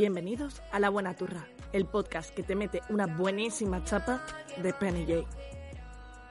Bienvenidos 0.00 0.62
a 0.72 0.80
La 0.80 0.88
Buena 0.88 1.14
Turra, 1.14 1.46
el 1.74 1.84
podcast 1.84 2.34
que 2.34 2.42
te 2.42 2.54
mete 2.54 2.80
una 2.88 3.06
buenísima 3.06 3.84
chapa 3.84 4.24
de 4.62 4.72
Penny 4.72 5.04
Jay. 5.04 5.26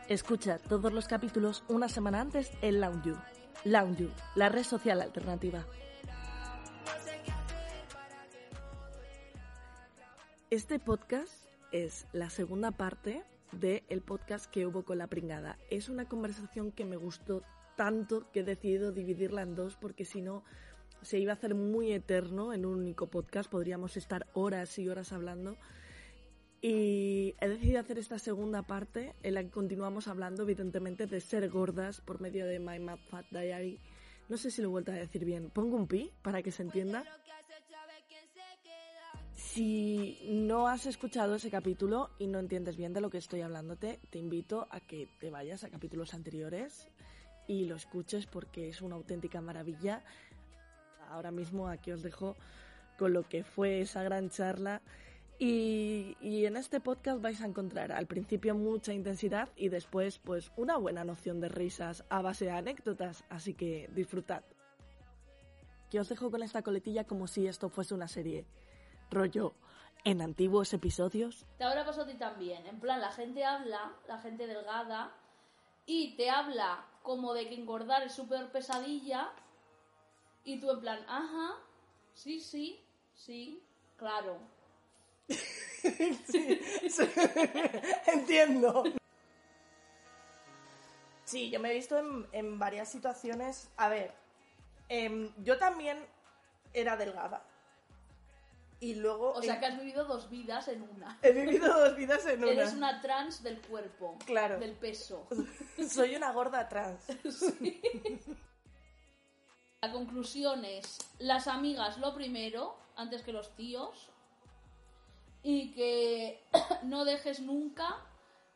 Escucha 0.07 0.57
todos 0.57 0.91
los 0.91 1.07
capítulos 1.07 1.63
una 1.67 1.87
semana 1.87 2.19
antes 2.19 2.51
en 2.63 2.81
Lounge 2.81 3.13
You, 3.99 4.09
la 4.33 4.49
red 4.49 4.63
social 4.63 5.01
alternativa. 5.01 5.67
Este 10.49 10.79
podcast 10.79 11.31
es 11.71 12.07
la 12.11 12.31
segunda 12.31 12.71
parte 12.71 13.23
del 13.51 14.01
podcast 14.01 14.47
que 14.47 14.65
hubo 14.65 14.83
con 14.83 14.97
la 14.97 15.05
pringada. 15.05 15.59
Es 15.69 15.89
una 15.89 16.05
conversación 16.05 16.71
que 16.71 16.85
me 16.85 16.95
gustó 16.95 17.43
tanto 17.75 18.31
que 18.31 18.39
he 18.39 18.43
decidido 18.43 18.91
dividirla 18.91 19.43
en 19.43 19.53
dos 19.53 19.75
porque 19.75 20.05
si 20.05 20.21
no 20.21 20.43
se 21.01 21.19
iba 21.19 21.31
a 21.31 21.35
hacer 21.35 21.55
muy 21.55 21.91
eterno 21.91 22.53
en 22.53 22.65
un 22.65 22.79
único 22.79 23.07
podcast, 23.07 23.49
podríamos 23.49 23.97
estar 23.97 24.27
horas 24.33 24.77
y 24.79 24.89
horas 24.89 25.11
hablando. 25.11 25.57
Y 26.61 27.35
he 27.39 27.47
decidido 27.47 27.79
hacer 27.79 27.97
esta 27.97 28.19
segunda 28.19 28.63
parte 28.63 29.13
en 29.23 29.35
la 29.35 29.43
que 29.43 29.49
continuamos 29.49 30.07
hablando, 30.07 30.43
evidentemente, 30.43 31.07
de 31.07 31.21
ser 31.21 31.49
gordas 31.49 32.01
por 32.01 32.19
medio 32.19 32.45
de 32.45 32.59
My 32.59 32.79
Mad 32.79 32.99
Fat 33.09 33.25
Diary. 33.31 33.79
No 34.27 34.37
sé 34.37 34.51
si 34.51 34.61
lo 34.61 34.67
he 34.67 34.71
vuelto 34.71 34.91
a 34.91 34.95
decir 34.95 35.23
bien. 35.23 35.49
Pongo 35.49 35.77
un 35.77 35.87
pi 35.87 36.11
para 36.21 36.43
que 36.43 36.51
se 36.51 36.63
entienda. 36.63 37.03
Si 39.33 40.19
no 40.29 40.67
has 40.67 40.85
escuchado 40.85 41.35
ese 41.35 41.49
capítulo 41.49 42.09
y 42.19 42.27
no 42.27 42.39
entiendes 42.39 42.75
bien 42.75 42.93
de 42.93 43.01
lo 43.01 43.09
que 43.09 43.17
estoy 43.17 43.41
hablándote, 43.41 43.99
te 44.09 44.19
invito 44.19 44.67
a 44.69 44.81
que 44.81 45.07
te 45.19 45.29
vayas 45.29 45.63
a 45.63 45.69
capítulos 45.69 46.13
anteriores 46.13 46.89
y 47.47 47.65
lo 47.65 47.75
escuches 47.75 48.27
porque 48.27 48.69
es 48.69 48.81
una 48.81 48.95
auténtica 48.95 49.41
maravilla 49.41 50.03
ahora 51.09 51.31
mismo 51.31 51.67
aquí 51.67 51.91
os 51.91 52.01
dejo 52.01 52.35
con 52.97 53.13
lo 53.13 53.27
que 53.27 53.43
fue 53.43 53.81
esa 53.81 54.03
gran 54.03 54.29
charla. 54.29 54.81
Y, 55.41 56.17
en 56.45 56.57
este 56.57 56.81
podcast 56.81 57.21
vais 57.21 57.41
a 57.41 57.45
encontrar 57.45 57.93
al 57.93 58.07
principio 58.07 58.55
mucha 58.55 58.93
intensidad 58.93 59.47
y 59.55 59.69
después 59.69 60.19
pues 60.19 60.51
una 60.57 60.75
buena 60.75 61.05
noción 61.05 61.39
de 61.39 61.47
risas 61.47 62.03
a 62.09 62.21
base 62.21 62.45
de 62.45 62.51
anécdotas, 62.51 63.23
así 63.29 63.53
que 63.53 63.89
disfrutad. 63.95 64.43
Que 65.89 66.01
os 66.01 66.09
dejo 66.09 66.29
con 66.29 66.43
esta 66.43 66.61
coletilla 66.61 67.05
como 67.05 67.27
si 67.27 67.47
esto 67.47 67.69
fuese 67.69 67.93
una 67.93 68.09
serie. 68.09 68.45
Rollo, 69.09 69.53
en 70.03 70.21
antiguos 70.21 70.73
episodios. 70.73 71.45
Te 71.57 71.63
habrá 71.63 71.85
pasado 71.85 72.03
a 72.03 72.11
ti 72.11 72.17
también. 72.17 72.65
En 72.67 72.79
plan, 72.79 72.99
la 72.99 73.11
gente 73.11 73.45
habla, 73.45 73.93
la 74.07 74.19
gente 74.19 74.45
delgada, 74.45 75.15
y 75.85 76.15
te 76.17 76.29
habla 76.29 76.85
como 77.01 77.33
de 77.33 77.47
que 77.47 77.55
engordar 77.55 78.03
es 78.03 78.13
súper 78.13 78.51
pesadilla 78.51 79.31
y 80.49 80.59
tú 80.59 80.71
en 80.71 80.79
plan, 80.79 80.99
ajá, 81.07 81.57
sí, 82.15 82.39
sí, 82.39 82.83
sí, 83.13 83.61
claro. 83.97 84.39
sí, 85.27 86.59
entiendo. 88.07 88.83
Sí, 91.23 91.51
yo 91.51 91.59
me 91.59 91.69
he 91.69 91.75
visto 91.75 91.99
en, 92.31 92.57
varias 92.57 92.89
situaciones. 92.89 93.69
A 93.77 93.89
ver, 93.89 94.11
em, 94.87 95.31
yo 95.43 95.59
también 95.59 96.03
era 96.73 96.97
delgada. 96.97 97.45
Y 98.79 98.95
luego. 98.95 99.33
O 99.33 99.43
sea 99.43 99.59
que 99.59 99.67
has 99.67 99.77
vivido 99.77 100.05
dos 100.05 100.31
vidas 100.31 100.67
en 100.67 100.81
una. 100.81 101.19
He 101.21 101.31
vivido 101.31 101.67
dos 101.67 101.95
vidas 101.95 102.25
en 102.25 102.43
una. 102.43 102.51
Eres 102.53 102.73
una 102.73 103.01
trans 103.01 103.43
del 103.43 103.61
cuerpo. 103.61 104.17
Claro. 104.25 104.57
Del 104.57 104.73
peso. 104.73 105.27
Soy 105.87 106.15
una 106.15 106.31
gorda 106.31 106.67
trans. 106.67 107.03
sí. 107.59 107.79
La 109.81 109.91
conclusión 109.93 110.65
es, 110.65 110.97
las 111.19 111.47
amigas 111.47 111.97
lo 111.99 112.13
primero, 112.13 112.75
antes 112.95 113.23
que 113.23 113.31
los 113.31 113.55
tíos, 113.55 114.09
y 115.41 115.71
que 115.71 116.43
no 116.83 117.05
dejes 117.05 117.39
nunca 117.39 117.97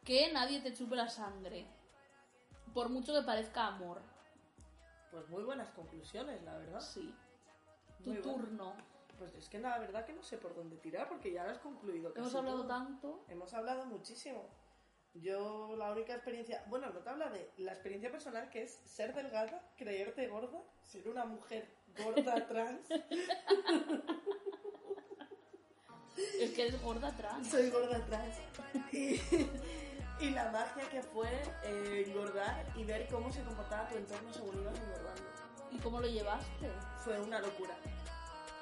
que 0.04 0.32
nadie 0.34 0.60
te 0.60 0.74
chupe 0.74 0.98
la 0.98 1.08
sangre, 1.08 1.66
por 2.74 2.90
mucho 2.90 3.14
que 3.14 3.22
parezca 3.22 3.68
amor. 3.68 4.02
Pues 5.12 5.30
muy 5.30 5.44
buenas 5.44 5.70
conclusiones, 5.72 6.42
la 6.44 6.58
verdad. 6.58 6.82
Sí. 6.82 7.14
Tu 8.04 8.16
turno. 8.16 8.74
Pues 9.18 9.34
es 9.36 9.48
que 9.48 9.60
la 9.60 9.78
verdad 9.78 10.06
que 10.06 10.12
no 10.12 10.24
sé 10.24 10.38
por 10.38 10.56
dónde 10.56 10.76
tirar 10.78 11.08
porque 11.08 11.32
ya 11.32 11.44
lo 11.46 11.52
has 11.52 11.60
concluido. 11.60 12.12
Hemos 12.16 12.36
hablado 12.36 12.66
tanto. 12.66 13.24
Hemos 13.30 13.54
hablado 13.54 13.86
muchísimo. 13.86 14.50
Yo 15.16 15.76
la 15.78 15.92
única 15.92 16.14
experiencia, 16.14 16.64
bueno, 16.68 16.90
no 16.90 17.00
te 17.00 17.10
habla 17.10 17.30
de 17.30 17.52
la 17.58 17.74
experiencia 17.74 18.12
personal 18.12 18.50
que 18.50 18.64
es 18.64 18.80
ser 18.86 19.14
delgada, 19.14 19.62
creerte 19.78 20.28
gorda, 20.28 20.60
ser 20.82 21.08
una 21.08 21.24
mujer 21.26 21.68
gorda 22.04 22.48
trans. 22.48 22.82
Es 26.40 26.52
que 26.52 26.68
eres 26.68 26.82
gorda 26.82 27.12
trans. 27.16 27.48
Soy 27.48 27.70
gorda 27.70 28.04
trans. 28.06 28.38
Y, 30.20 30.30
la 30.32 30.52
magia 30.52 30.90
que 30.90 31.02
fue 31.02 31.28
eh, 31.64 32.06
engordar 32.08 32.66
y 32.76 32.84
ver 32.86 33.08
cómo 33.08 33.32
se 33.32 33.44
comportaba 33.44 33.90
tu 33.90 33.98
entorno 33.98 34.32
según 34.34 34.62
ibas 34.62 34.80
engordando. 34.80 35.22
¿Y 35.72 35.78
cómo 35.80 36.00
lo 36.00 36.08
llevaste? 36.08 36.70
Fue 37.04 37.20
una 37.20 37.40
locura. 37.40 37.76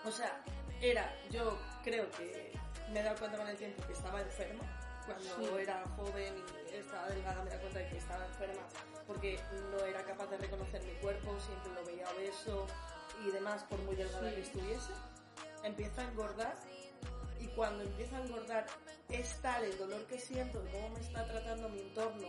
O 0.03 0.11
sea, 0.11 0.43
era, 0.81 1.13
yo 1.29 1.57
creo 1.83 2.09
que 2.11 2.51
me 2.91 2.99
he 2.99 3.03
dado 3.03 3.17
cuenta 3.19 3.37
con 3.37 3.47
el 3.47 3.57
tiempo 3.57 3.85
que 3.85 3.93
estaba 3.93 4.21
enferma 4.21 4.80
cuando 5.05 5.59
era 5.59 5.83
joven 5.95 6.33
y 6.37 6.75
estaba 6.75 7.07
delgada 7.09 7.43
me 7.43 7.49
da 7.49 7.59
cuenta 7.59 7.79
de 7.79 7.89
que 7.89 7.97
estaba 7.97 8.25
enferma 8.25 8.61
porque 9.07 9.39
no 9.71 9.85
era 9.85 10.03
capaz 10.03 10.27
de 10.27 10.37
reconocer 10.37 10.81
mi 10.83 10.93
cuerpo, 10.93 11.37
siempre 11.39 11.73
lo 11.73 11.85
veía 11.85 12.09
obeso 12.11 12.65
y 13.25 13.31
demás 13.31 13.63
por 13.63 13.79
muy 13.79 13.95
delgada 13.95 14.33
que 14.33 14.41
estuviese. 14.41 14.93
Empieza 15.63 16.01
a 16.01 16.05
engordar 16.05 16.55
y 17.39 17.47
cuando 17.47 17.83
empieza 17.83 18.17
a 18.17 18.21
engordar 18.21 18.65
es 19.09 19.41
tal 19.41 19.63
el 19.63 19.77
dolor 19.77 20.05
que 20.07 20.19
siento 20.19 20.61
de 20.61 20.71
cómo 20.71 20.89
me 20.91 21.01
está 21.01 21.27
tratando 21.27 21.69
mi 21.69 21.81
entorno 21.81 22.27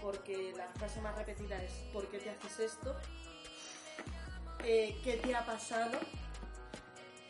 porque 0.00 0.52
la 0.56 0.68
frase 0.74 1.00
más 1.00 1.16
repetida 1.16 1.62
es 1.62 1.72
¿por 1.92 2.06
qué 2.08 2.18
te 2.18 2.30
haces 2.30 2.72
esto? 2.72 2.94
Eh, 4.64 4.96
¿Qué 5.02 5.16
te 5.16 5.34
ha 5.34 5.44
pasado? 5.44 5.98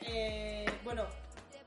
Eh, 0.01 0.67
bueno, 0.85 1.07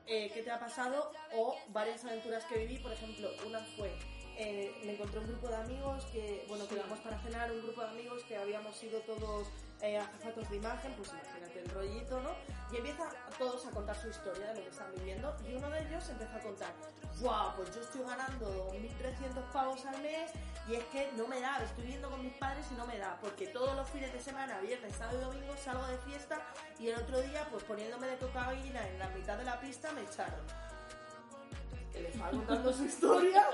eh, 0.06 0.30
qué 0.32 0.42
te 0.42 0.50
ha 0.50 0.58
pasado 0.58 1.12
o 1.34 1.56
varias 1.68 2.04
aventuras 2.04 2.44
que 2.44 2.58
viví. 2.58 2.78
Por 2.78 2.92
ejemplo, 2.92 3.30
una 3.46 3.60
fue, 3.60 3.92
eh, 4.38 4.72
me 4.84 4.92
encontré 4.92 5.20
un 5.20 5.26
grupo 5.26 5.48
de 5.48 5.56
amigos 5.56 6.04
que, 6.06 6.44
bueno, 6.48 6.66
quedamos 6.68 6.98
para 7.00 7.18
cenar, 7.20 7.50
un 7.52 7.62
grupo 7.62 7.80
de 7.82 7.88
amigos 7.88 8.15
que 8.15 8.15
habíamos 8.56 8.76
sido 8.76 9.00
todos 9.00 9.48
eh, 9.82 9.98
azafatos 9.98 10.48
de 10.48 10.56
imagen, 10.56 10.92
pues 10.96 11.10
imagínate 11.10 11.60
el 11.60 11.68
rollito, 11.68 12.20
¿no? 12.22 12.30
Y 12.72 12.78
empieza 12.78 13.04
todos 13.38 13.66
a 13.66 13.70
contar 13.70 13.94
su 13.94 14.08
historia 14.08 14.46
de 14.48 14.54
lo 14.54 14.62
que 14.62 14.70
están 14.70 14.90
viviendo 14.96 15.36
y 15.46 15.54
uno 15.54 15.68
de 15.68 15.80
ellos 15.80 16.08
empieza 16.08 16.36
a 16.36 16.40
contar, 16.40 16.72
¡guau! 17.20 17.54
Pues 17.56 17.74
yo 17.74 17.82
estoy 17.82 18.02
ganando 18.02 18.72
1.300 18.72 19.52
pavos 19.52 19.84
al 19.84 20.00
mes 20.00 20.30
y 20.66 20.74
es 20.74 20.84
que 20.84 21.12
no 21.18 21.28
me 21.28 21.40
da, 21.40 21.62
estoy 21.62 21.84
viviendo 21.84 22.10
con 22.10 22.22
mis 22.22 22.32
padres 22.34 22.66
y 22.70 22.74
no 22.74 22.86
me 22.86 22.96
da, 22.96 23.18
porque 23.20 23.48
todos 23.48 23.76
los 23.76 23.88
fines 23.90 24.10
de 24.12 24.20
semana, 24.20 24.58
viernes, 24.60 24.96
sábado 24.96 25.18
y 25.20 25.24
domingo 25.24 25.54
salgo 25.62 25.86
de 25.86 25.98
fiesta 25.98 26.40
y 26.78 26.88
el 26.88 26.96
otro 26.96 27.20
día, 27.20 27.46
pues 27.50 27.62
poniéndome 27.64 28.06
de 28.06 28.16
cocaína 28.16 28.88
en 28.88 28.98
la 28.98 29.10
mitad 29.10 29.36
de 29.36 29.44
la 29.44 29.60
pista 29.60 29.92
me 29.92 30.02
echaron. 30.02 30.40
Que 31.92 32.00
le 32.00 32.08
está 32.08 32.30
contando 32.30 32.72
su 32.72 32.84
historia, 32.86 33.48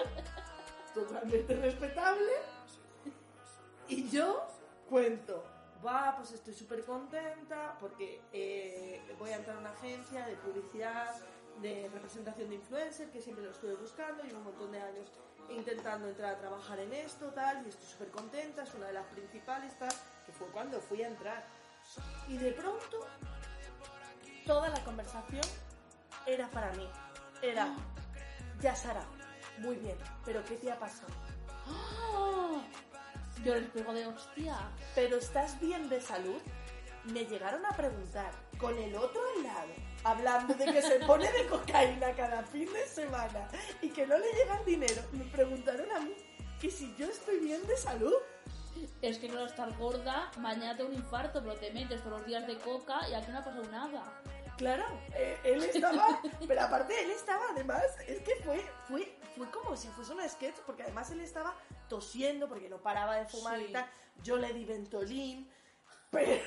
totalmente 0.95 1.57
respetable, 1.57 2.33
y 3.89 4.09
yo 4.09 4.52
cuento 4.93 5.43
va, 5.85 6.15
pues 6.19 6.33
estoy 6.33 6.53
súper 6.53 6.85
contenta 6.85 7.79
porque 7.81 8.21
eh, 8.31 9.01
voy 9.19 9.31
a 9.31 9.37
entrar 9.37 9.57
a 9.57 9.61
una 9.61 9.71
agencia 9.71 10.27
de 10.27 10.37
publicidad, 10.37 11.11
de 11.63 11.89
representación 11.91 12.51
de 12.51 12.57
influencer, 12.57 13.11
que 13.11 13.23
siempre 13.23 13.43
lo 13.43 13.53
estuve 13.53 13.75
buscando, 13.75 14.23
y 14.23 14.33
un 14.33 14.45
montón 14.45 14.71
de 14.71 14.83
años 14.83 15.09
intentando 15.49 16.09
entrar 16.09 16.35
a 16.35 16.39
trabajar 16.39 16.79
en 16.79 16.93
esto, 16.93 17.31
tal, 17.31 17.65
y 17.65 17.71
estoy 17.71 17.87
súper 17.87 18.11
contenta, 18.11 18.65
es 18.65 18.75
una 18.75 18.89
de 18.89 18.93
las 18.93 19.07
principales, 19.07 19.79
tal, 19.79 19.93
que 20.27 20.33
fue 20.33 20.47
cuando 20.49 20.79
fui 20.79 21.03
a 21.03 21.09
entrar. 21.09 21.43
Y 22.29 22.37
de 22.37 22.53
pronto, 22.53 23.07
toda 24.47 24.69
la 24.69 24.85
conversación 24.85 25.45
era 26.27 26.49
para 26.51 26.71
mí. 26.73 26.89
Era, 27.41 27.75
ya 28.61 28.77
Sara, 28.77 29.05
muy 29.59 29.77
bien, 29.77 29.97
pero 30.27 30.45
¿qué 30.45 30.57
te 30.57 30.71
ha 30.71 30.79
pasado? 30.79 31.32
Yo 33.45 33.55
les 33.55 33.69
pego 33.71 33.93
de 33.93 34.07
hostia. 34.07 34.57
¿Pero 34.95 35.17
estás 35.17 35.59
bien 35.61 35.89
de 35.89 36.01
salud? 36.01 36.41
Me 37.05 37.25
llegaron 37.25 37.67
a 37.67 37.71
preguntar, 37.71 38.31
con 38.59 38.79
el 38.79 38.95
otro 38.95 39.21
al 39.37 39.43
lado, 39.43 39.73
hablando 40.05 40.55
de 40.55 40.67
que 40.67 40.83
se 40.83 41.01
pone 41.01 41.31
de 41.33 41.47
cocaína 41.49 42.13
cada 42.15 42.45
fin 42.45 42.73
de 42.73 42.87
semana 42.87 43.49
y 43.81 43.89
que 43.89 44.07
no 44.07 44.17
le 44.17 44.33
llega 44.33 44.59
el 44.61 44.65
dinero, 44.65 45.03
me 45.11 45.25
preguntaron 45.25 45.91
a 45.91 45.99
mí 45.99 46.15
que 46.61 46.71
si 46.71 46.95
yo 46.97 47.07
estoy 47.07 47.41
bien 47.41 47.67
de 47.67 47.77
salud. 47.77 48.15
Es 49.01 49.19
que 49.19 49.29
no 49.29 49.45
estar 49.45 49.77
gorda, 49.77 50.31
mañana 50.39 50.77
te 50.77 50.85
un 50.85 50.95
infarto, 50.95 51.41
pero 51.43 51.55
te 51.57 51.73
metes 51.73 52.03
todos 52.03 52.19
los 52.19 52.27
días 52.27 52.47
de 52.47 52.57
coca 52.59 53.09
y 53.09 53.15
aquí 53.15 53.31
no 53.31 53.39
ha 53.39 53.45
pasado 53.45 53.65
nada. 53.71 54.23
Claro, 54.57 54.85
eh, 55.15 55.39
él 55.45 55.63
estaba, 55.65 56.21
pero 56.49 56.61
aparte 56.63 57.03
él 57.03 57.11
estaba 57.11 57.45
además, 57.51 57.83
es 58.07 58.21
que 58.21 58.37
fue, 58.45 58.65
fue, 58.89 59.13
fue 59.43 59.51
como 59.51 59.77
si 59.77 59.89
fuese 59.89 60.13
un 60.13 60.29
sketch, 60.29 60.57
porque 60.67 60.85
además 60.85 61.11
él 61.11 61.21
estaba 61.21 61.55
tosiendo 61.89 62.49
porque 62.49 62.69
no 62.69 62.79
paraba 62.79 63.17
de 63.17 63.27
fumar 63.27 63.61
y 63.61 63.73
tal. 63.73 63.87
Yo 64.23 64.37
le 64.37 64.53
di 64.53 64.65
Ventolin, 64.65 65.51
pero, 66.11 66.41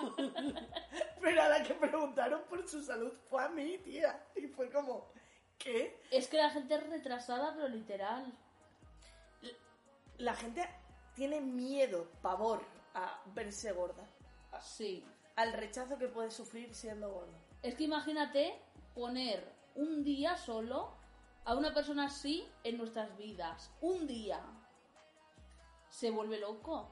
Pero 1.20 1.42
a 1.42 1.48
la 1.48 1.62
que 1.62 1.74
preguntaron 1.74 2.42
por 2.48 2.66
su 2.66 2.82
salud 2.82 3.12
fue 3.28 3.44
a 3.44 3.48
mí, 3.50 3.76
tía. 3.78 4.26
Y 4.34 4.46
fue 4.46 4.70
como, 4.70 5.08
¿qué? 5.58 6.00
Es 6.10 6.28
que 6.28 6.38
la 6.38 6.48
gente 6.50 6.76
es 6.76 6.88
retrasada, 6.88 7.54
pero 7.54 7.68
literal. 7.68 8.32
La 10.16 10.34
gente 10.34 10.66
tiene 11.14 11.42
miedo, 11.42 12.10
pavor 12.22 12.62
a 12.94 13.20
verse 13.34 13.72
gorda. 13.72 14.06
Sí. 14.62 15.04
Al 15.36 15.52
rechazo 15.52 15.98
que 15.98 16.08
puede 16.08 16.30
sufrir 16.30 16.74
siendo 16.74 17.10
gorda. 17.10 17.38
Es 17.62 17.74
que 17.74 17.84
imagínate 17.84 18.58
poner 18.94 19.46
un 19.74 20.02
día 20.04 20.36
solo 20.38 20.99
a 21.44 21.54
una 21.54 21.72
persona 21.72 22.06
así 22.06 22.46
en 22.64 22.78
nuestras 22.78 23.16
vidas. 23.16 23.70
Un 23.80 24.06
día. 24.06 24.40
Se 25.88 26.10
vuelve 26.10 26.38
loco. 26.38 26.90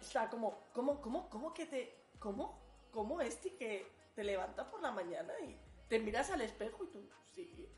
O 0.00 0.04
sea, 0.04 0.28
como, 0.28 0.58
¿cómo, 0.72 1.00
cómo, 1.00 1.28
cómo 1.28 1.54
que 1.54 1.66
te... 1.66 1.96
¿Cómo? 2.18 2.58
¿Cómo 2.92 3.20
este 3.20 3.54
que 3.54 3.86
te 4.14 4.24
levanta 4.24 4.70
por 4.70 4.82
la 4.82 4.90
mañana 4.90 5.32
y 5.40 5.56
te 5.88 5.98
miras 5.98 6.30
al 6.30 6.40
espejo 6.40 6.84
y 6.84 6.86
tú, 6.88 7.00
sí. 7.34 7.68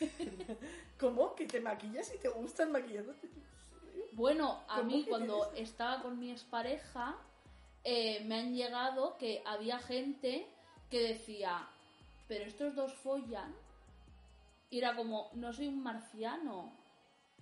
¿Cómo? 1.00 1.34
Que 1.34 1.46
te 1.46 1.60
maquillas 1.60 2.12
y 2.14 2.18
te 2.18 2.28
gustan 2.28 2.72
maquillándote. 2.72 3.28
Sí. 3.28 4.02
Bueno, 4.12 4.62
a 4.68 4.78
¿Cómo 4.78 4.90
mí 4.90 5.06
cuando 5.08 5.52
estaba 5.54 6.02
con 6.02 6.18
mi 6.18 6.30
expareja, 6.30 7.16
eh, 7.84 8.24
me 8.24 8.40
han 8.40 8.54
llegado 8.54 9.16
que 9.16 9.42
había 9.46 9.78
gente 9.78 10.46
que 10.90 11.08
decía, 11.08 11.68
pero 12.28 12.44
estos 12.44 12.74
dos 12.74 12.92
follan. 12.94 13.54
Y 14.70 14.78
era 14.78 14.96
como, 14.96 15.30
no 15.34 15.52
soy 15.52 15.68
un 15.68 15.82
marciano. 15.82 16.76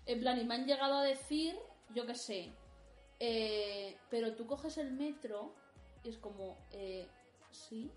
En 0.07 0.21
plan, 0.21 0.39
y 0.39 0.45
me 0.45 0.55
han 0.55 0.67
llegado 0.67 0.97
a 0.99 1.03
decir, 1.03 1.57
yo 1.95 2.07
qué 2.07 2.15
sé, 2.15 2.53
eh, 3.21 3.97
pero 4.11 4.35
tú 4.35 4.47
coges 4.47 4.77
el 4.79 4.93
metro 4.93 5.55
y 6.03 6.11
es 6.11 6.19
como, 6.19 6.59
eh, 6.71 7.09
sí. 7.51 7.91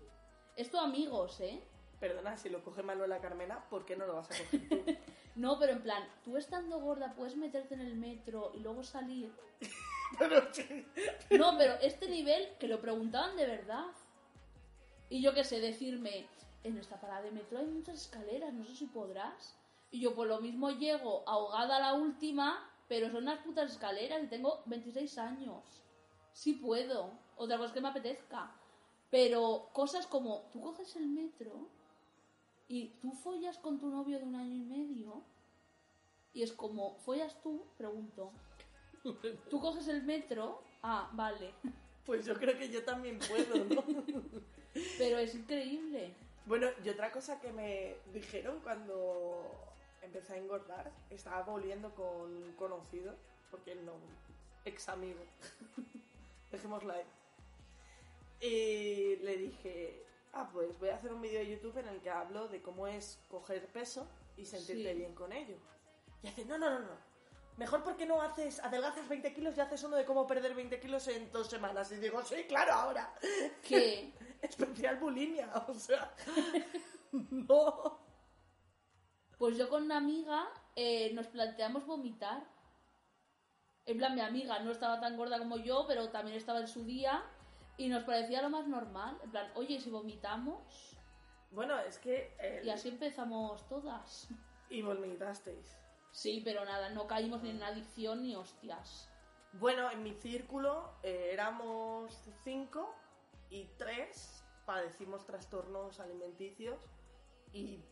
Esto 0.56 0.80
amigos, 0.80 1.40
¿eh? 1.40 1.60
Perdona, 2.00 2.36
si 2.36 2.48
lo 2.48 2.62
coge 2.62 2.82
Manuela 2.82 3.20
Carmena, 3.20 3.68
¿por 3.68 3.84
qué 3.84 3.96
no 3.96 4.06
lo 4.06 4.14
vas 4.14 4.30
a 4.30 4.38
coger 4.38 4.68
tú? 4.68 4.84
No, 5.36 5.56
pero 5.60 5.72
en 5.72 5.82
plan, 5.82 6.02
tú 6.24 6.36
estando 6.36 6.80
gorda 6.80 7.14
puedes 7.14 7.36
meterte 7.36 7.74
en 7.74 7.80
el 7.80 7.94
metro 7.94 8.50
y 8.54 8.60
luego 8.60 8.82
salir. 8.82 9.32
No, 11.30 11.58
pero 11.58 11.74
este 11.82 12.08
nivel 12.08 12.48
que 12.58 12.66
lo 12.66 12.80
preguntaban 12.80 13.36
de 13.36 13.46
verdad. 13.46 13.84
Y 15.10 15.20
yo 15.20 15.34
qué 15.34 15.44
sé, 15.44 15.60
decirme, 15.60 16.26
en 16.64 16.78
esta 16.78 17.00
parada 17.00 17.22
de 17.22 17.30
metro 17.30 17.58
hay 17.58 17.66
muchas 17.66 18.02
escaleras, 18.02 18.52
no 18.52 18.64
sé 18.64 18.74
si 18.74 18.86
podrás. 18.86 19.56
Y 19.90 20.00
yo 20.00 20.14
por 20.14 20.26
lo 20.26 20.40
mismo 20.40 20.70
llego 20.70 21.22
ahogada 21.26 21.76
a 21.76 21.80
la 21.80 21.94
última, 21.94 22.70
pero 22.88 23.08
son 23.08 23.22
unas 23.22 23.40
putas 23.40 23.72
escaleras 23.72 24.22
y 24.22 24.26
tengo 24.26 24.62
26 24.66 25.18
años. 25.18 25.82
Sí 26.32 26.54
puedo. 26.54 27.12
Otra 27.36 27.58
cosa 27.58 27.72
que 27.72 27.80
me 27.80 27.88
apetezca. 27.88 28.52
Pero 29.10 29.70
cosas 29.72 30.06
como, 30.06 30.48
tú 30.52 30.60
coges 30.60 30.94
el 30.96 31.08
metro 31.08 31.68
y 32.68 32.88
tú 33.00 33.12
follas 33.12 33.56
con 33.58 33.80
tu 33.80 33.88
novio 33.88 34.18
de 34.18 34.24
un 34.24 34.34
año 34.34 34.54
y 34.54 34.64
medio. 34.64 35.22
Y 36.34 36.42
es 36.42 36.52
como, 36.52 36.96
¿follas 36.98 37.40
tú? 37.42 37.64
Pregunto. 37.78 38.32
Tú 39.48 39.60
coges 39.60 39.88
el 39.88 40.02
metro. 40.02 40.62
Ah, 40.82 41.10
vale. 41.14 41.54
Pues 42.04 42.26
yo 42.26 42.34
creo 42.34 42.58
que 42.58 42.70
yo 42.70 42.84
también 42.84 43.18
puedo, 43.18 43.64
¿no? 43.64 43.82
Pero 44.98 45.18
es 45.18 45.34
increíble. 45.34 46.14
Bueno, 46.48 46.66
y 46.82 46.88
otra 46.88 47.12
cosa 47.12 47.38
que 47.40 47.52
me 47.52 47.96
dijeron 48.12 48.60
cuando 48.62 49.44
empecé 50.00 50.32
a 50.32 50.36
engordar, 50.38 50.90
estaba 51.10 51.42
volviendo 51.42 51.94
con 51.94 52.06
un 52.34 52.52
conocido, 52.56 53.14
porque 53.50 53.74
no, 53.74 53.92
ex 54.64 54.88
amigo, 54.88 55.20
dejémosla 56.50 56.94
ahí. 56.94 57.04
Y 58.40 59.16
le 59.16 59.36
dije, 59.36 60.02
ah, 60.32 60.48
pues 60.50 60.78
voy 60.78 60.88
a 60.88 60.94
hacer 60.96 61.12
un 61.12 61.20
vídeo 61.20 61.40
de 61.40 61.48
YouTube 61.50 61.76
en 61.78 61.88
el 61.88 62.00
que 62.00 62.08
hablo 62.10 62.48
de 62.48 62.62
cómo 62.62 62.86
es 62.86 63.18
coger 63.28 63.66
peso 63.66 64.08
y 64.38 64.46
sentirte 64.46 64.92
Sí. 64.92 64.98
bien 64.98 65.14
con 65.14 65.32
ello. 65.32 65.56
Y 66.22 66.28
hace, 66.28 66.46
no, 66.46 66.56
no, 66.56 66.70
no, 66.70 66.78
no. 66.78 67.08
Mejor 67.58 67.82
porque 67.82 68.06
no 68.06 68.22
haces, 68.22 68.60
adelgazas 68.60 69.08
20 69.08 69.34
kilos 69.34 69.56
y 69.56 69.60
haces 69.60 69.82
uno 69.82 69.96
de 69.96 70.04
cómo 70.04 70.26
perder 70.26 70.54
20 70.54 70.78
kilos 70.80 71.08
en 71.08 71.30
dos 71.32 71.48
semanas. 71.50 71.90
Y 71.92 71.96
digo, 71.96 72.22
sí, 72.24 72.44
claro, 72.44 72.72
ahora. 72.72 73.12
Que 73.62 74.12
Especial 74.42 74.98
bulimia, 74.98 75.50
o 75.68 75.74
sea. 75.74 76.14
no. 77.12 77.98
Pues 79.38 79.56
yo 79.56 79.68
con 79.68 79.84
una 79.84 79.96
amiga 79.96 80.48
eh, 80.74 81.12
nos 81.14 81.26
planteamos 81.28 81.86
vomitar. 81.86 82.44
En 83.86 83.96
plan, 83.96 84.14
mi 84.14 84.20
amiga 84.20 84.58
no 84.60 84.70
estaba 84.70 85.00
tan 85.00 85.16
gorda 85.16 85.38
como 85.38 85.56
yo, 85.56 85.86
pero 85.86 86.10
también 86.10 86.36
estaba 86.36 86.60
en 86.60 86.68
su 86.68 86.84
día 86.84 87.22
y 87.76 87.88
nos 87.88 88.04
parecía 88.04 88.42
lo 88.42 88.50
más 88.50 88.66
normal. 88.66 89.18
En 89.22 89.30
plan, 89.30 89.50
oye, 89.54 89.80
si 89.80 89.90
vomitamos. 89.90 90.96
Bueno, 91.50 91.78
es 91.78 91.98
que. 91.98 92.36
Y 92.64 92.68
así 92.68 92.88
empezamos 92.88 93.66
todas. 93.68 94.28
Y 94.70 94.82
vomitasteis. 94.82 95.78
Sí, 96.10 96.42
pero 96.44 96.62
nada, 96.66 96.90
no 96.90 97.06
caímos 97.06 97.42
ni 97.42 97.48
en 97.48 97.62
adicción 97.62 98.22
ni 98.22 98.36
hostias. 98.36 99.08
Bueno, 99.54 99.90
en 99.90 100.02
mi 100.02 100.12
círculo 100.12 100.92
eh, 101.02 101.30
éramos 101.32 102.20
cinco 102.44 102.94
y 103.50 103.64
tres 103.78 104.42
padecimos 104.66 105.24
trastornos 105.26 105.98
alimenticios 106.00 106.80
y 107.52 107.82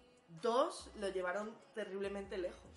dos 0.43 0.91
lo 0.97 1.09
llevaron 1.09 1.57
terriblemente 1.75 2.37
lejos. 2.39 2.71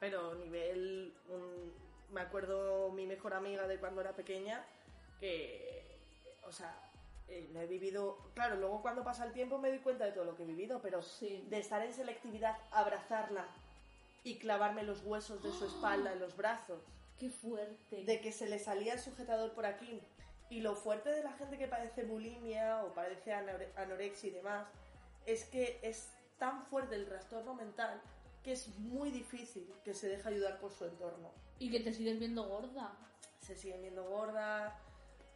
Pero 0.00 0.34
nivel. 0.34 1.14
un- 1.28 1.88
me 2.10 2.22
acuerdo 2.22 2.90
mi 2.90 3.06
mejor 3.06 3.34
amiga 3.34 3.66
de 3.68 3.78
cuando 3.78 4.00
era 4.00 4.14
pequeña 4.16 4.64
que. 5.20 5.98
O 6.44 6.52
sea. 6.52 6.84
eh, 7.30 7.46
lo 7.52 7.60
he 7.60 7.66
vivido. 7.66 8.16
Claro, 8.34 8.56
luego 8.56 8.80
cuando 8.80 9.04
pasa 9.04 9.26
el 9.26 9.34
tiempo 9.34 9.58
me 9.58 9.68
doy 9.68 9.80
cuenta 9.80 10.06
de 10.06 10.12
todo 10.12 10.24
lo 10.24 10.34
que 10.34 10.44
he 10.44 10.46
vivido, 10.46 10.80
pero 10.80 11.02
Sí. 11.02 11.44
de 11.50 11.58
estar 11.58 11.82
en 11.84 11.92
selectividad, 11.92 12.56
abrazarla 12.70 13.46
y 14.24 14.38
clavarme 14.38 14.82
los 14.82 15.02
huesos 15.04 15.42
de 15.42 15.52
su 15.52 15.66
espalda 15.66 16.10
en 16.14 16.20
los 16.20 16.34
brazos 16.38 16.82
Qué 17.18 17.28
fuerte. 17.28 18.04
de 18.04 18.20
que 18.22 18.32
se 18.32 18.48
le 18.48 18.58
salía 18.58 18.94
el 18.94 18.98
sujetador 18.98 19.52
por 19.52 19.66
aquí. 19.66 20.00
Y 20.50 20.60
lo 20.60 20.74
fuerte 20.74 21.10
de 21.10 21.22
la 21.22 21.32
gente 21.32 21.58
que 21.58 21.68
padece 21.68 22.04
bulimia 22.04 22.82
o 22.84 22.94
padece 22.94 23.32
anore- 23.32 23.72
anorexia 23.76 24.28
y 24.28 24.32
demás 24.32 24.66
es 25.26 25.44
que 25.44 25.78
es 25.82 26.08
tan 26.38 26.64
fuerte 26.66 26.94
el 26.94 27.06
trastorno 27.06 27.54
mental 27.54 28.00
que 28.42 28.52
es 28.52 28.68
muy 28.78 29.10
difícil 29.10 29.70
que 29.84 29.92
se 29.92 30.08
deje 30.08 30.28
ayudar 30.28 30.58
por 30.58 30.72
su 30.72 30.84
entorno. 30.86 31.30
Y 31.58 31.70
que 31.70 31.80
te 31.80 31.92
sigues 31.92 32.18
viendo 32.18 32.44
gorda. 32.44 32.96
Se 33.40 33.54
siguen 33.54 33.82
viendo 33.82 34.04
gorda, 34.04 34.78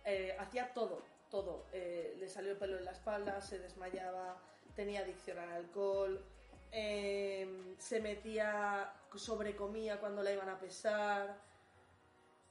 eh, 0.04 0.36
hacía 0.38 0.72
todo, 0.72 1.02
todo. 1.30 1.66
Eh, 1.72 2.16
le 2.18 2.28
salió 2.28 2.52
el 2.52 2.58
pelo 2.58 2.78
en 2.78 2.84
la 2.84 2.92
espalda, 2.92 3.40
se 3.40 3.58
desmayaba, 3.58 4.36
tenía 4.74 5.00
adicción 5.00 5.38
al 5.38 5.50
alcohol, 5.50 6.24
eh, 6.72 7.74
se 7.78 8.00
metía, 8.00 8.92
sobrecomía 9.14 10.00
cuando 10.00 10.22
la 10.22 10.32
iban 10.32 10.48
a 10.48 10.58
pesar. 10.58 11.36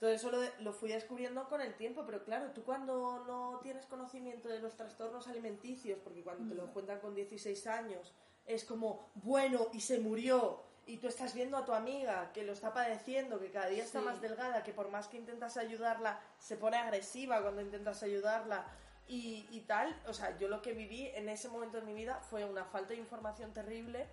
Todo 0.02 0.10
eso 0.10 0.32
lo, 0.32 0.42
lo 0.62 0.74
fui 0.74 0.90
descubriendo 0.90 1.48
con 1.48 1.62
el 1.62 1.76
tiempo, 1.76 2.04
pero 2.08 2.24
claro, 2.24 2.50
tú 2.56 2.64
cuando 2.64 3.24
no 3.28 3.60
tienes 3.62 3.86
conocimiento 3.86 4.50
de 4.50 4.60
los 4.60 4.76
trastornos 4.76 5.28
alimenticios, 5.28 6.00
porque 6.04 6.24
cuando 6.24 6.50
te 6.50 6.56
lo 6.60 6.74
cuentan 6.74 7.00
con 7.00 7.14
16 7.14 7.68
años, 7.68 8.12
es 8.48 8.66
como, 8.66 9.12
bueno, 9.14 9.68
y 9.74 9.80
se 9.82 10.00
murió, 10.00 10.64
y 10.88 10.98
tú 10.98 11.08
estás 11.08 11.36
viendo 11.36 11.56
a 11.56 11.66
tu 11.66 11.74
amiga 11.74 12.32
que 12.34 12.42
lo 12.42 12.52
está 12.54 12.74
padeciendo, 12.74 13.40
que 13.40 13.52
cada 13.52 13.68
día 13.68 13.84
está 13.84 14.00
Sí. 14.00 14.06
más 14.06 14.20
delgada, 14.20 14.64
que 14.64 14.74
por 14.74 14.90
más 14.90 15.08
que 15.08 15.18
intentas 15.18 15.56
ayudarla, 15.58 16.20
se 16.40 16.58
pone 16.58 16.78
agresiva 16.78 17.40
cuando 17.44 17.62
intentas 17.62 18.02
ayudarla, 18.02 18.66
y, 19.08 19.46
y 19.52 19.60
tal, 19.68 19.96
o 20.08 20.14
sea, 20.16 20.36
yo 20.40 20.48
lo 20.48 20.64
que 20.64 20.74
viví 20.74 21.10
en 21.14 21.30
ese 21.30 21.48
momento 21.48 21.78
de 21.78 21.84
mi 21.84 21.94
vida 21.94 22.16
fue 22.22 22.44
una 22.44 22.66
falta 22.66 22.94
de 22.94 23.00
información 23.00 23.54
terrible, 23.54 24.08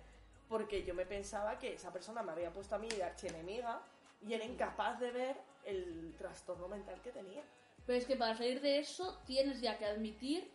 porque 0.47 0.83
yo 0.83 0.93
me 0.93 1.07
pensaba 1.07 1.57
que 1.57 1.73
esa 1.73 1.91
persona 1.91 2.21
me 2.21 2.31
había 2.31 2.53
puesto 2.53 2.75
a 2.75 2.77
mí 2.77 2.89
de 2.89 3.03
archienemiga, 3.03 3.81
y 4.21 4.33
era 4.35 4.45
incapaz 4.45 4.99
de 4.99 5.09
ver 5.09 5.48
el 5.69 6.13
trastorno 6.17 6.67
mental 6.67 7.01
que 7.01 7.11
tenía. 7.11 7.43
Pero 7.85 7.97
es 7.97 8.05
que 8.05 8.15
para 8.15 8.35
salir 8.35 8.61
de 8.61 8.79
eso 8.79 9.19
tienes 9.25 9.61
ya 9.61 9.77
que 9.77 9.85
admitir 9.85 10.49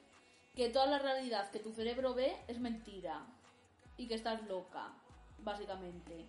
que 0.54 0.68
toda 0.68 0.86
la 0.86 0.98
realidad 0.98 1.50
que 1.50 1.58
tu 1.58 1.72
cerebro 1.72 2.14
ve 2.14 2.36
es 2.46 2.60
mentira 2.60 3.26
y 3.96 4.06
que 4.06 4.14
estás 4.14 4.46
loca, 4.46 4.92
básicamente. 5.38 6.26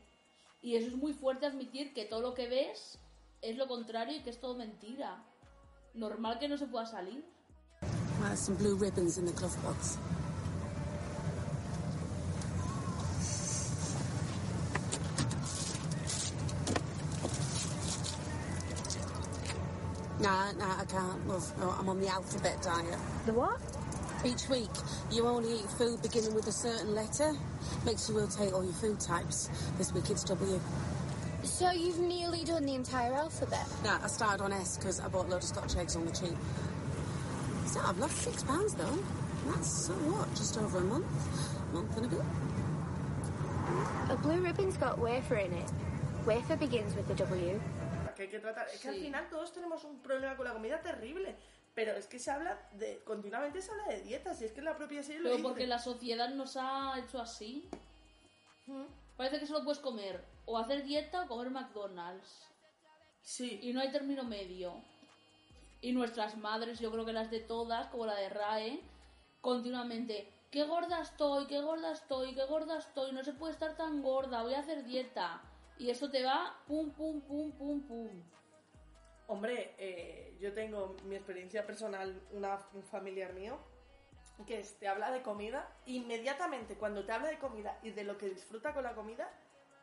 Y 0.61 0.75
eso 0.75 0.87
es 0.87 0.95
muy 0.95 1.13
fuerte 1.13 1.45
admitir 1.45 1.93
que 1.93 2.05
todo 2.05 2.21
lo 2.21 2.33
que 2.33 2.47
ves 2.47 2.97
es 3.41 3.57
lo 3.57 3.67
contrario 3.67 4.17
y 4.17 4.23
que 4.23 4.31
es 4.31 4.39
todo 4.39 4.55
mentira. 4.55 5.23
Normal 5.93 6.39
que 6.39 6.47
no 6.47 6.57
se 6.57 6.67
pueda 6.67 6.85
salir. 6.85 7.23
Some 8.35 8.57
blue 8.57 8.75
ribbons 8.75 9.17
in 9.17 9.25
the 9.25 9.31
glove 9.33 9.55
box. 9.61 9.99
Nah, 20.25 20.51
nah, 20.53 20.81
I 20.81 20.85
can't, 20.85 21.27
love. 21.27 21.53
No, 21.59 21.69
I'm 21.77 21.87
on 21.87 22.01
the 22.01 22.07
alphabet 22.07 22.59
diet. 22.63 22.97
The 23.27 23.33
what? 23.33 23.61
Each 24.25 24.49
week, 24.49 24.71
you 25.11 25.27
only 25.27 25.59
eat 25.59 25.69
food 25.77 26.01
beginning 26.01 26.33
with 26.33 26.47
a 26.47 26.51
certain 26.51 26.95
letter. 26.95 27.33
Makes 27.85 28.09
you 28.09 28.17
rotate 28.17 28.51
all 28.51 28.63
your 28.63 28.73
food 28.73 28.99
types. 28.99 29.51
This 29.77 29.93
week 29.93 30.09
it's 30.09 30.23
W. 30.23 30.59
So 31.43 31.69
you've 31.69 31.99
nearly 31.99 32.43
done 32.43 32.65
the 32.65 32.73
entire 32.73 33.13
alphabet? 33.13 33.67
Nah, 33.83 33.99
I 34.03 34.07
started 34.07 34.43
on 34.43 34.51
S 34.51 34.77
because 34.77 34.99
I 34.99 35.09
bought 35.09 35.27
a 35.27 35.29
load 35.29 35.43
of 35.43 35.43
Scotch 35.43 35.77
eggs 35.77 35.95
on 35.95 36.07
the 36.07 36.11
cheap. 36.11 36.35
So 37.67 37.79
I've 37.85 37.99
lost 37.99 38.17
six 38.17 38.41
pounds 38.41 38.73
though. 38.73 38.97
That's 39.45 39.69
so 39.69 39.93
what? 39.93 40.33
Just 40.33 40.57
over 40.57 40.79
a 40.79 40.81
month, 40.81 41.05
month 41.71 41.97
and 41.97 42.07
a 42.07 42.09
bit. 42.09 42.25
A 44.09 44.15
blue 44.15 44.41
ribbon's 44.41 44.75
got 44.77 44.97
wafer 44.97 45.35
in 45.35 45.53
it. 45.53 45.69
Wafer 46.25 46.55
begins 46.55 46.95
with 46.95 47.07
the 47.07 47.13
W. 47.13 47.61
que 48.27 48.37
hay 48.37 48.41
que 48.41 48.47
tratar. 48.47 48.67
Es 48.69 48.79
que 48.81 48.89
al 48.89 48.95
final 48.95 49.29
todos 49.29 49.53
tenemos 49.53 49.83
un 49.83 49.99
problema 49.99 50.35
con 50.35 50.45
la 50.45 50.53
comida 50.53 50.81
terrible. 50.81 51.35
Pero 51.73 51.91
es 51.91 52.07
que 52.07 52.19
se 52.19 52.31
habla 52.31 52.57
de. 52.73 53.03
Continuamente 53.03 53.61
se 53.61 53.71
habla 53.71 53.87
de 53.87 54.01
dietas. 54.01 54.41
Y 54.41 54.45
es 54.45 54.51
que 54.53 54.61
la 54.61 54.77
propia 54.77 55.03
serie 55.03 55.19
lo 55.19 55.25
Pero 55.25 55.35
dice. 55.37 55.47
porque 55.47 55.67
la 55.67 55.79
sociedad 55.79 56.29
nos 56.29 56.57
ha 56.57 56.97
hecho 56.99 57.19
así. 57.19 57.69
Mm. 58.65 58.85
Parece 59.17 59.39
que 59.39 59.47
solo 59.47 59.63
puedes 59.63 59.79
comer 59.79 60.23
o 60.45 60.57
hacer 60.57 60.83
dieta 60.83 61.23
o 61.23 61.27
comer 61.27 61.49
McDonald's. 61.49 62.47
Sí. 63.21 63.59
Y 63.61 63.73
no 63.73 63.81
hay 63.81 63.91
término 63.91 64.23
medio. 64.23 64.73
Y 65.81 65.91
nuestras 65.91 66.37
madres, 66.37 66.79
yo 66.79 66.91
creo 66.91 67.05
que 67.05 67.13
las 67.13 67.29
de 67.29 67.41
todas, 67.41 67.87
como 67.87 68.05
la 68.05 68.15
de 68.15 68.29
Rae, 68.29 68.81
continuamente, 69.41 70.31
qué 70.49 70.63
gorda 70.63 71.01
estoy, 71.01 71.45
qué 71.47 71.61
gorda 71.61 71.91
estoy, 71.91 72.33
qué 72.33 72.45
gorda 72.45 72.77
estoy, 72.77 73.11
no 73.11 73.23
se 73.23 73.33
puede 73.33 73.53
estar 73.53 73.75
tan 73.75 74.01
gorda, 74.01 74.41
voy 74.41 74.53
a 74.53 74.59
hacer 74.59 74.83
dieta. 74.85 75.41
Y 75.77 75.89
eso 75.89 76.09
te 76.09 76.23
va 76.23 76.57
pum, 76.67 76.91
pum, 76.91 77.21
pum, 77.21 77.51
pum, 77.51 77.81
pum. 77.87 78.09
Hombre, 79.27 79.75
eh, 79.77 80.37
yo 80.39 80.53
tengo 80.53 80.95
mi 81.05 81.15
experiencia 81.15 81.65
personal, 81.65 82.21
una, 82.31 82.59
un 82.73 82.83
familiar 82.83 83.33
mío, 83.33 83.57
que 84.45 84.59
es, 84.59 84.77
te 84.77 84.87
habla 84.87 85.11
de 85.11 85.21
comida, 85.21 85.67
inmediatamente 85.85 86.75
cuando 86.75 87.05
te 87.05 87.11
habla 87.11 87.29
de 87.29 87.39
comida 87.39 87.79
y 87.81 87.91
de 87.91 88.03
lo 88.03 88.17
que 88.17 88.29
disfruta 88.29 88.73
con 88.73 88.83
la 88.83 88.93
comida, 88.93 89.31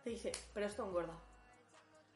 te 0.04 0.10
dice, 0.10 0.32
pero 0.52 0.66
esto 0.66 0.86
engorda, 0.86 1.14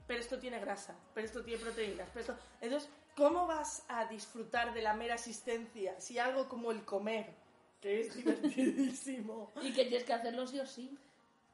pero 0.06 0.20
esto 0.20 0.38
tiene 0.38 0.60
grasa, 0.60 0.94
pero 1.14 1.26
esto 1.26 1.42
tiene 1.42 1.62
proteínas, 1.62 2.08
pero 2.12 2.20
esto... 2.20 2.38
Entonces, 2.60 2.90
¿cómo 3.16 3.46
vas 3.46 3.84
a 3.88 4.04
disfrutar 4.06 4.74
de 4.74 4.82
la 4.82 4.94
mera 4.94 5.14
existencia 5.14 5.98
si 6.00 6.18
algo 6.18 6.48
como 6.48 6.70
el 6.70 6.84
comer, 6.84 7.34
que 7.80 8.00
es 8.00 8.14
divertidísimo, 8.16 9.52
Y 9.62 9.72
que 9.72 9.84
tienes 9.84 10.04
que 10.04 10.12
hacerlo 10.12 10.46
sí 10.46 10.60
o 10.60 10.66
sí. 10.66 10.98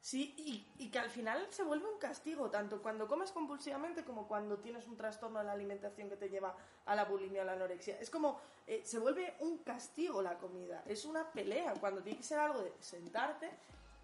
Sí, 0.02 0.35
y, 0.37 0.66
y 0.82 0.90
que 0.90 0.99
al 0.99 1.11
final 1.11 1.47
se 1.50 1.62
vuelve 1.62 1.87
un 1.87 1.97
castigo, 2.00 2.50
tanto 2.50 2.82
cuando 2.82 3.06
comes 3.06 3.30
compulsivamente 3.30 4.02
como 4.02 4.26
cuando 4.26 4.59
tienes 4.59 4.85
un 4.88 4.97
trastorno 4.97 5.38
de 5.38 5.44
la 5.44 5.52
alimentación 5.52 6.09
que 6.09 6.16
te 6.16 6.28
lleva 6.28 6.56
a 6.87 6.97
la 6.97 7.04
bulimia 7.04 7.42
o 7.42 7.44
la 7.44 7.52
anorexia. 7.52 8.00
Es 8.00 8.11
como, 8.11 8.40
eh, 8.66 8.82
se 8.85 8.99
vuelve 8.99 9.37
un 9.38 9.59
castigo 9.59 10.21
la 10.21 10.38
comida, 10.38 10.82
es 10.87 11.04
una 11.04 11.30
pelea, 11.30 11.75
cuando 11.75 12.02
tiene 12.02 12.18
que 12.18 12.25
ser 12.25 12.40
algo 12.40 12.62
de 12.62 12.73
sentarte, 12.80 13.49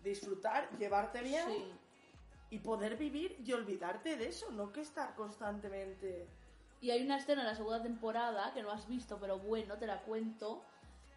disfrutar, 0.05 0.71
llevarte 0.79 1.21
bien 1.21 1.49
Sí. 1.49 1.73
y 2.51 2.59
poder 2.61 2.97
vivir 2.97 3.37
y 3.45 3.53
olvidarte 3.53 4.17
de 4.17 4.29
eso, 4.29 4.53
no 4.53 4.73
que 4.73 4.83
estar 4.83 5.17
constantemente... 5.17 6.29
Y 6.81 6.93
hay 6.93 7.03
una 7.05 7.17
escena 7.17 7.41
en 7.41 7.49
la 7.49 7.57
segunda 7.57 7.83
temporada 7.83 8.55
que 8.55 8.63
no 8.63 8.71
has 8.71 8.87
visto, 8.87 9.19
pero 9.19 9.37
bueno, 9.41 9.77
te 9.79 9.89
la 9.89 10.01
cuento. 10.03 10.63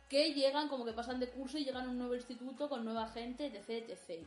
Que 0.09 0.33
llegan, 0.33 0.67
como 0.69 0.85
que 0.85 0.91
pasan 0.91 1.19
de 1.19 1.29
curso 1.29 1.59
y 1.59 1.65
llegan 1.65 1.85
a 1.85 1.89
un 1.91 1.99
nuevo 1.99 2.15
instituto 2.15 2.67
con 2.67 2.83
nueva 2.83 3.07
gente, 3.09 3.45
etc, 3.45 3.87
etc. 3.87 4.25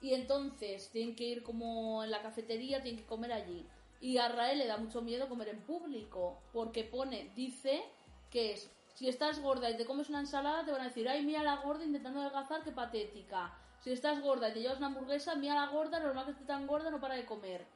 Y 0.00 0.14
entonces 0.14 0.90
tienen 0.90 1.16
que 1.16 1.24
ir 1.24 1.42
como 1.42 2.04
en 2.04 2.10
la 2.10 2.22
cafetería, 2.22 2.82
tienen 2.82 3.00
que 3.00 3.06
comer 3.06 3.32
allí. 3.32 3.66
Y 4.00 4.18
a 4.18 4.28
Rael 4.28 4.58
le 4.58 4.66
da 4.66 4.76
mucho 4.76 5.02
miedo 5.02 5.28
comer 5.28 5.48
en 5.48 5.60
público, 5.62 6.40
porque 6.52 6.84
pone, 6.84 7.32
dice 7.34 7.82
que 8.30 8.52
es, 8.52 8.70
si 8.94 9.08
estás 9.08 9.40
gorda 9.40 9.70
y 9.70 9.76
te 9.76 9.86
comes 9.86 10.08
una 10.08 10.20
ensalada, 10.20 10.64
te 10.64 10.70
van 10.70 10.82
a 10.82 10.88
decir, 10.88 11.08
ay, 11.08 11.24
mira 11.24 11.42
la 11.42 11.56
gorda 11.56 11.84
intentando 11.84 12.20
adelgazar, 12.20 12.62
qué 12.62 12.70
patética. 12.70 13.56
Si 13.80 13.92
estás 13.92 14.20
gorda 14.20 14.48
y 14.48 14.52
te 14.52 14.60
llevas 14.60 14.78
una 14.78 14.88
hamburguesa, 14.88 15.34
mira 15.34 15.54
la 15.54 15.66
gorda, 15.66 16.00
normal 16.00 16.26
que 16.26 16.32
esté 16.32 16.44
tan 16.44 16.66
gorda, 16.66 16.90
no 16.90 17.00
para 17.00 17.14
de 17.14 17.24
comer. 17.24 17.66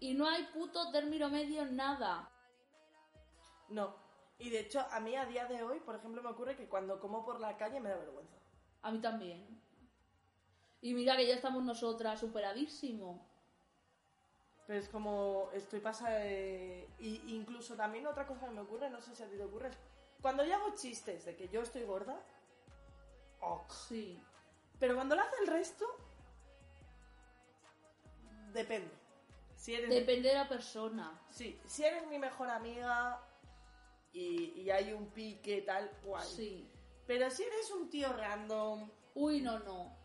Y 0.00 0.14
no 0.14 0.28
hay 0.28 0.44
puto 0.52 0.90
término 0.90 1.28
medio 1.28 1.62
en 1.62 1.76
nada. 1.76 2.28
No. 3.68 3.94
Y 4.38 4.50
de 4.50 4.60
hecho, 4.60 4.84
a 4.90 4.98
mí 4.98 5.14
a 5.14 5.24
día 5.24 5.46
de 5.46 5.62
hoy, 5.62 5.78
por 5.80 5.94
ejemplo, 5.94 6.20
me 6.22 6.30
ocurre 6.30 6.56
que 6.56 6.68
cuando 6.68 6.98
como 6.98 7.24
por 7.24 7.40
la 7.40 7.56
calle 7.56 7.78
me 7.78 7.90
da 7.90 7.96
vergüenza. 7.96 8.36
A 8.82 8.90
mí 8.90 8.98
también. 8.98 9.46
Y 10.82 10.94
mira 10.94 11.16
que 11.16 11.26
ya 11.26 11.34
estamos 11.34 11.62
nosotras 11.62 12.20
superadísimo. 12.20 13.26
Pero 14.66 14.78
es 14.78 14.88
como, 14.88 15.48
estoy 15.52 15.80
pasada 15.80 16.18
de... 16.18 16.88
Y 16.98 17.34
incluso 17.34 17.76
también 17.76 18.06
otra 18.06 18.26
cosa 18.26 18.46
que 18.46 18.52
me 18.54 18.60
ocurre, 18.60 18.90
no 18.90 19.00
sé 19.00 19.14
si 19.14 19.22
a 19.22 19.28
ti 19.28 19.36
te 19.36 19.44
ocurre, 19.44 19.70
cuando 20.20 20.44
yo 20.44 20.54
hago 20.54 20.74
chistes 20.74 21.24
de 21.24 21.36
que 21.36 21.48
yo 21.48 21.62
estoy 21.62 21.84
gorda, 21.84 22.20
ok. 23.40 23.70
Sí. 23.70 24.20
Pero 24.78 24.94
cuando 24.96 25.14
lo 25.14 25.22
hace 25.22 25.36
el 25.40 25.46
resto, 25.46 25.86
depende. 28.52 28.90
Si 29.56 29.74
eres, 29.74 29.90
Depende 29.90 30.28
de 30.30 30.34
la 30.34 30.48
persona. 30.48 31.20
sí, 31.30 31.60
si 31.66 31.84
eres 31.84 32.06
mi 32.08 32.18
mejor 32.18 32.50
amiga 32.50 33.20
y, 34.12 34.60
y 34.60 34.70
hay 34.70 34.92
un 34.92 35.06
pique 35.06 35.62
tal, 35.62 35.90
guay. 36.02 36.26
Sí. 36.26 36.68
Pero 37.06 37.30
si 37.30 37.44
eres 37.44 37.70
un 37.70 37.88
tío 37.88 38.12
random, 38.12 38.90
Uy, 39.14 39.40
no, 39.42 39.58
no. 39.60 40.01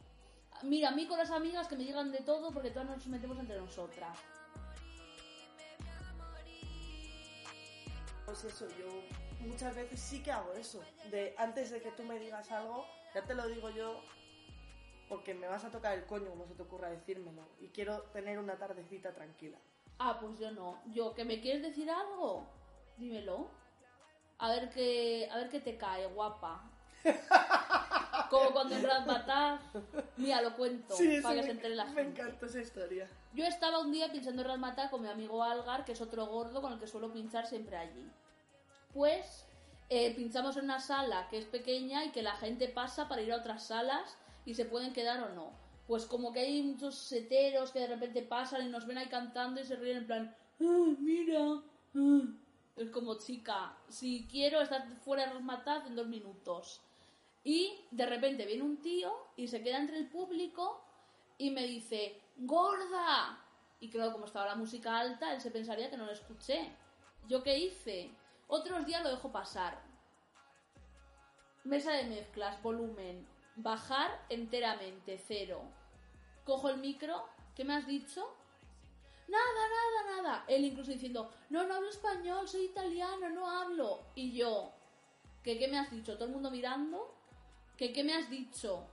Mira, 0.64 0.90
a 0.90 0.92
mí 0.92 1.08
con 1.08 1.18
las 1.18 1.32
amigas 1.32 1.68
que 1.68 1.76
me 1.76 1.84
digan 1.84 2.12
de 2.12 2.20
todo 2.20 2.52
porque 2.52 2.72
todas 2.72 2.90
nos 2.90 3.08
metemos 3.08 3.38
entre 3.40 3.58
nosotras. 3.58 4.18
pues 8.28 8.44
eso, 8.44 8.68
yo 8.78 8.88
muchas 9.48 9.74
veces 9.74 10.00
sí 10.02 10.22
que 10.22 10.32
hago 10.32 10.52
eso. 10.54 10.84
De 11.10 11.34
antes 11.38 11.72
de 11.72 11.82
que 11.82 11.92
tú 11.92 12.04
me 12.04 12.20
digas 12.20 12.52
algo, 12.52 12.86
ya 13.16 13.24
te 13.24 13.34
lo 13.34 13.48
digo 13.48 13.70
yo 13.70 14.02
porque 15.08 15.34
me 15.34 15.48
vas 15.48 15.64
a 15.64 15.72
tocar 15.72 15.98
el 15.98 16.06
coño 16.06 16.30
como 16.30 16.46
se 16.46 16.54
te 16.54 16.64
ocurra 16.64 16.90
decírmelo. 16.90 17.48
Y 17.60 17.70
quiero 17.70 18.02
tener 18.12 18.38
una 18.38 18.58
tardecita 18.58 19.14
tranquila. 19.14 19.58
Ah, 19.98 20.18
pues 20.20 20.38
yo 20.38 20.52
no. 20.52 20.82
Yo, 20.88 21.16
¿que 21.16 21.24
me 21.24 21.40
quieres 21.40 21.62
decir 21.62 21.90
algo? 21.90 22.46
Dímelo. 22.98 23.50
A 24.40 24.50
ver 24.50 24.70
qué, 24.72 25.30
a 25.32 25.38
ver 25.38 25.50
qué 25.50 25.62
te 25.62 25.78
cae, 25.78 26.06
guapa. 26.08 26.70
Como 28.30 28.52
cuando 28.52 28.76
en 28.76 28.84
Razmataz. 28.84 29.62
Mira, 30.18 30.42
lo 30.42 30.56
cuento, 30.56 30.96
para 31.24 31.36
que 31.36 31.44
se 31.44 31.52
entere 31.52 31.76
la 31.76 31.86
me 31.86 31.94
gente. 32.04 32.22
encanta 32.22 32.46
esa 32.46 32.60
historia. 32.62 33.10
Yo 33.34 33.46
estaba 33.46 33.80
un 33.80 33.92
día 33.92 34.12
pinchando 34.12 34.42
en 34.42 34.48
Razmataz 34.48 34.90
con 34.90 35.02
mi 35.02 35.08
amigo 35.10 35.44
Algar, 35.44 35.86
que 35.86 35.92
es 35.94 36.02
otro 36.02 36.26
gordo 36.28 36.62
con 36.62 36.74
el 36.74 36.80
que 36.80 36.88
suelo 36.88 37.12
pinchar 37.12 37.48
siempre 37.48 37.78
allí. 37.78 38.10
Pues 38.94 39.46
eh, 39.90 40.14
pinchamos 40.16 40.58
en 40.58 40.66
una 40.66 40.80
sala 40.80 41.28
que 41.30 41.38
es 41.38 41.46
pequeña 41.46 42.04
y 42.06 42.12
que 42.12 42.22
la 42.24 42.34
gente 42.36 42.68
pasa 42.68 43.08
para 43.08 43.22
ir 43.22 43.32
a 43.32 43.38
otras 43.38 43.68
salas 43.68 44.18
y 44.46 44.56
se 44.56 44.66
pueden 44.66 44.94
quedar 44.94 45.22
o 45.24 45.34
no. 45.34 45.52
Pues 45.88 46.06
como 46.06 46.34
que 46.34 46.42
hay 46.42 46.62
muchos 46.64 46.96
seteros 46.98 47.72
que 47.72 47.80
de 47.80 47.88
repente 47.88 48.22
pasan 48.22 48.66
y 48.66 48.70
nos 48.70 48.86
ven 48.86 48.98
ahí 48.98 49.08
cantando 49.08 49.62
y 49.62 49.66
se 49.66 49.76
ríen 49.78 49.98
en 49.98 50.08
plan, 50.08 50.36
"Ah, 50.60 50.94
mira, 51.00 51.62
ah". 51.96 52.22
es 52.76 52.90
como 52.92 53.18
chica, 53.18 53.78
si 53.88 54.28
quiero 54.30 54.62
estar 54.62 54.86
fuera 55.06 55.26
de 55.28 55.34
Razmataz 55.34 55.86
en 55.88 55.96
dos 55.96 56.08
minutos. 56.08 56.82
Y 57.44 57.86
de 57.92 58.06
repente 58.06 58.46
viene 58.46 58.64
un 58.64 58.82
tío 58.82 59.14
y 59.36 59.48
se 59.48 59.64
queda 59.64 59.78
entre 59.78 59.98
el 59.98 60.10
público 60.10 60.84
y 61.38 61.52
me 61.52 61.66
dice, 61.66 62.22
¡Gorda! 62.38 63.44
Y 63.80 63.90
claro, 63.90 64.12
como 64.12 64.26
estaba 64.26 64.48
la 64.48 64.56
música 64.56 65.00
alta, 65.00 65.34
él 65.34 65.42
se 65.42 65.52
pensaría 65.52 65.90
que 65.90 65.98
no 65.98 66.06
lo 66.06 66.12
escuché. 66.12 66.72
¿Yo 67.28 67.44
qué 67.44 67.58
hice? 67.58 68.12
Otros 68.48 68.86
días 68.86 69.04
lo 69.04 69.10
dejo 69.10 69.32
pasar. 69.32 69.82
Mesa 71.64 71.92
de 71.92 72.06
mezclas, 72.06 72.62
volumen, 72.64 73.28
bajar 73.56 74.26
enteramente, 74.30 75.18
cero. 75.18 75.62
Cojo 76.46 76.70
el 76.70 76.78
micro, 76.78 77.28
¿qué 77.56 77.66
me 77.66 77.74
has 77.74 77.86
dicho? 77.86 78.34
Nada, 79.28 79.44
nada, 79.46 80.22
nada. 80.22 80.46
Él 80.48 80.64
incluso 80.64 80.92
diciendo, 80.92 81.30
no, 81.50 81.68
no 81.68 81.76
hablo 81.76 81.90
español, 81.90 82.48
soy 82.48 82.66
italiano, 82.66 83.30
no 83.30 83.50
hablo. 83.50 84.06
Y 84.16 84.32
yo, 84.32 84.72
¿qué 85.44 85.60
qué 85.60 85.68
me 85.68 85.78
has 85.78 85.92
dicho? 85.92 86.16
Todo 86.16 86.26
el 86.26 86.34
mundo 86.34 86.50
mirando, 86.50 87.14
¿qué 87.78 87.94
qué 87.94 88.04
me 88.04 88.14
has 88.14 88.30
dicho? 88.30 88.90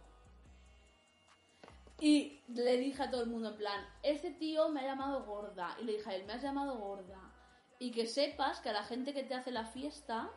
Y 2.01 2.43
le 2.49 2.77
dije 2.77 3.03
a 3.03 3.11
todo 3.11 3.23
el 3.23 3.31
mundo 3.31 3.51
en 3.51 3.57
plan, 3.57 3.87
este 4.03 4.31
tío 4.31 4.69
me 4.69 4.81
ha 4.81 4.85
llamado 4.85 5.25
gorda. 5.25 5.77
Y 5.81 5.85
le 5.85 5.93
dije 5.95 6.11
a 6.11 6.15
él, 6.15 6.27
me 6.27 6.35
has 6.35 6.43
llamado 6.43 6.79
gorda. 6.79 7.33
Y 7.79 7.91
que 7.93 8.07
sepas 8.07 8.61
que 8.61 8.69
a 8.69 8.73
la 8.73 8.85
gente 8.85 9.15
que 9.15 9.23
te 9.23 9.35
hace 9.35 9.51
la 9.51 9.65
fiesta 9.65 10.31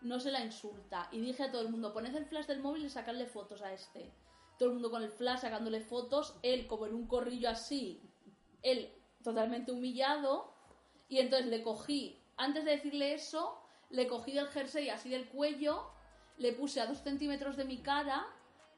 no 0.00 0.18
se 0.18 0.32
la 0.32 0.44
insulta. 0.44 1.08
Y 1.12 1.20
dije 1.20 1.44
a 1.44 1.50
todo 1.50 1.62
el 1.62 1.70
mundo, 1.70 1.92
poned 1.92 2.14
el 2.14 2.26
flash 2.26 2.46
del 2.46 2.60
móvil 2.60 2.84
y 2.84 2.90
sacadle 2.90 3.26
fotos 3.26 3.62
a 3.62 3.72
este. 3.72 4.12
Todo 4.58 4.68
el 4.70 4.74
mundo 4.74 4.90
con 4.90 5.02
el 5.02 5.10
flash 5.10 5.40
sacándole 5.40 5.80
fotos, 5.80 6.38
él 6.42 6.66
como 6.66 6.86
en 6.86 6.94
un 6.94 7.06
corrillo 7.06 7.48
así, 7.48 8.00
él 8.62 8.92
totalmente 9.22 9.72
humillado. 9.72 10.52
Y 11.08 11.18
entonces 11.18 11.48
le 11.48 11.62
cogí, 11.62 12.20
antes 12.36 12.64
de 12.64 12.72
decirle 12.72 13.14
eso, 13.14 13.60
le 13.90 14.06
cogí 14.06 14.32
del 14.32 14.48
jersey 14.48 14.88
así 14.90 15.10
del 15.10 15.28
cuello, 15.28 15.93
le 16.38 16.52
puse 16.52 16.80
a 16.80 16.86
dos 16.86 16.98
centímetros 16.98 17.56
de 17.56 17.64
mi 17.64 17.78
cara, 17.78 18.26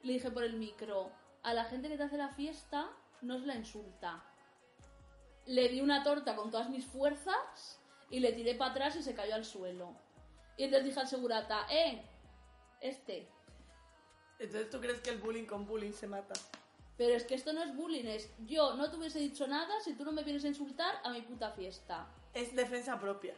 le 0.03 0.13
dije 0.13 0.31
por 0.31 0.43
el 0.43 0.57
micro, 0.57 1.11
a 1.43 1.53
la 1.53 1.65
gente 1.65 1.89
que 1.89 1.97
te 1.97 2.03
hace 2.03 2.17
la 2.17 2.29
fiesta 2.29 2.89
no 3.21 3.39
se 3.39 3.45
la 3.45 3.55
insulta. 3.55 4.23
Le 5.45 5.69
di 5.69 5.81
una 5.81 6.03
torta 6.03 6.35
con 6.35 6.51
todas 6.51 6.69
mis 6.69 6.85
fuerzas 6.85 7.79
y 8.09 8.19
le 8.19 8.33
tiré 8.33 8.55
para 8.55 8.71
atrás 8.71 8.95
y 8.95 9.03
se 9.03 9.15
cayó 9.15 9.35
al 9.35 9.45
suelo. 9.45 9.95
Y 10.57 10.63
entonces 10.63 10.85
dije 10.85 10.99
al 10.99 11.07
segurata, 11.07 11.65
eh, 11.69 12.01
este. 12.81 13.27
Entonces, 14.39 14.69
¿tú 14.69 14.79
crees 14.79 15.01
que 15.01 15.11
el 15.11 15.19
bullying 15.19 15.45
con 15.45 15.65
bullying 15.65 15.93
se 15.93 16.07
mata? 16.07 16.33
Pero 16.97 17.15
es 17.15 17.25
que 17.25 17.35
esto 17.35 17.53
no 17.53 17.63
es 17.63 17.75
bullying, 17.75 18.05
es 18.05 18.29
yo 18.45 18.75
no 18.75 18.89
te 18.89 18.97
hubiese 18.97 19.19
dicho 19.19 19.47
nada 19.47 19.79
si 19.81 19.93
tú 19.93 20.03
no 20.03 20.11
me 20.11 20.23
vienes 20.23 20.43
a 20.45 20.47
insultar 20.47 20.99
a 21.03 21.11
mi 21.11 21.21
puta 21.21 21.51
fiesta. 21.51 22.07
Es 22.33 22.55
defensa 22.55 22.99
propia. 22.99 23.35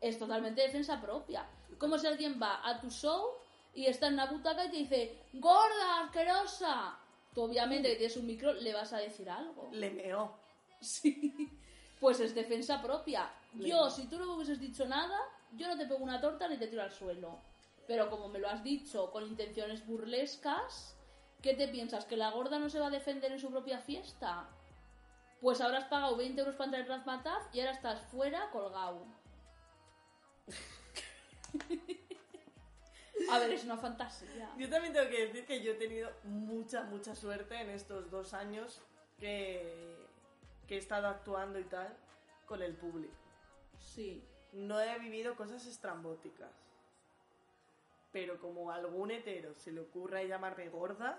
Es 0.00 0.18
totalmente 0.18 0.62
defensa 0.62 1.00
propia. 1.00 1.46
Como 1.78 1.98
si 1.98 2.06
alguien 2.06 2.40
va 2.40 2.66
a 2.66 2.80
tu 2.80 2.90
show 2.90 3.41
y 3.74 3.86
está 3.86 4.08
en 4.08 4.14
una 4.14 4.26
butaca 4.26 4.64
y 4.66 4.70
te 4.70 4.76
dice, 4.76 5.18
gorda, 5.32 6.04
asquerosa. 6.04 6.98
Tú 7.34 7.42
obviamente 7.42 7.88
que 7.88 7.96
tienes 7.96 8.16
un 8.16 8.26
micro 8.26 8.52
le 8.52 8.74
vas 8.74 8.92
a 8.92 8.98
decir 8.98 9.28
algo. 9.30 9.68
Le 9.72 9.90
meó. 9.90 10.36
Sí. 10.80 11.48
Pues 12.00 12.18
es 12.18 12.34
defensa 12.34 12.82
propia. 12.82 13.30
Yo, 13.54 13.88
si 13.88 14.08
tú 14.08 14.18
no 14.18 14.26
me 14.26 14.32
hubieses 14.34 14.58
dicho 14.58 14.84
nada, 14.86 15.16
yo 15.52 15.68
no 15.68 15.78
te 15.78 15.86
pego 15.86 16.02
una 16.02 16.20
torta 16.20 16.48
ni 16.48 16.56
te 16.56 16.66
tiro 16.66 16.82
al 16.82 16.90
suelo. 16.90 17.38
Pero 17.86 18.10
como 18.10 18.28
me 18.28 18.40
lo 18.40 18.48
has 18.48 18.64
dicho 18.64 19.10
con 19.12 19.26
intenciones 19.26 19.86
burlescas, 19.86 20.96
¿qué 21.40 21.54
te 21.54 21.68
piensas? 21.68 22.04
¿Que 22.04 22.16
la 22.16 22.30
gorda 22.30 22.58
no 22.58 22.68
se 22.68 22.80
va 22.80 22.88
a 22.88 22.90
defender 22.90 23.30
en 23.32 23.38
su 23.38 23.50
propia 23.50 23.78
fiesta? 23.78 24.48
Pues 25.40 25.60
ahora 25.60 25.78
has 25.78 25.84
pagado 25.84 26.16
20 26.16 26.40
euros 26.40 26.56
para 26.56 26.66
entrar 26.66 26.82
en 26.82 26.88
Razmataz 26.88 27.42
y 27.52 27.60
ahora 27.60 27.72
estás 27.72 28.00
fuera 28.10 28.50
colgado. 28.50 29.06
A 33.30 33.38
ver, 33.38 33.50
es 33.52 33.64
una 33.64 33.76
fantasía. 33.76 34.50
Yo 34.58 34.68
también 34.68 34.92
tengo 34.92 35.08
que 35.08 35.26
decir 35.26 35.46
que 35.46 35.62
yo 35.62 35.72
he 35.72 35.74
tenido 35.76 36.10
mucha, 36.24 36.82
mucha 36.84 37.14
suerte 37.14 37.60
en 37.60 37.70
estos 37.70 38.10
dos 38.10 38.34
años 38.34 38.80
que, 39.18 39.96
que 40.66 40.74
he 40.76 40.78
estado 40.78 41.08
actuando 41.08 41.58
y 41.58 41.64
tal 41.64 41.96
con 42.46 42.62
el 42.62 42.74
público. 42.74 43.14
Sí. 43.78 44.24
No 44.52 44.80
he 44.80 44.98
vivido 44.98 45.34
cosas 45.36 45.66
estrambóticas. 45.66 46.50
Pero 48.12 48.38
como 48.38 48.70
a 48.70 48.74
algún 48.76 49.10
hetero 49.10 49.54
se 49.56 49.72
le 49.72 49.80
ocurra 49.80 50.22
llamarme 50.22 50.68
gorda, 50.68 51.18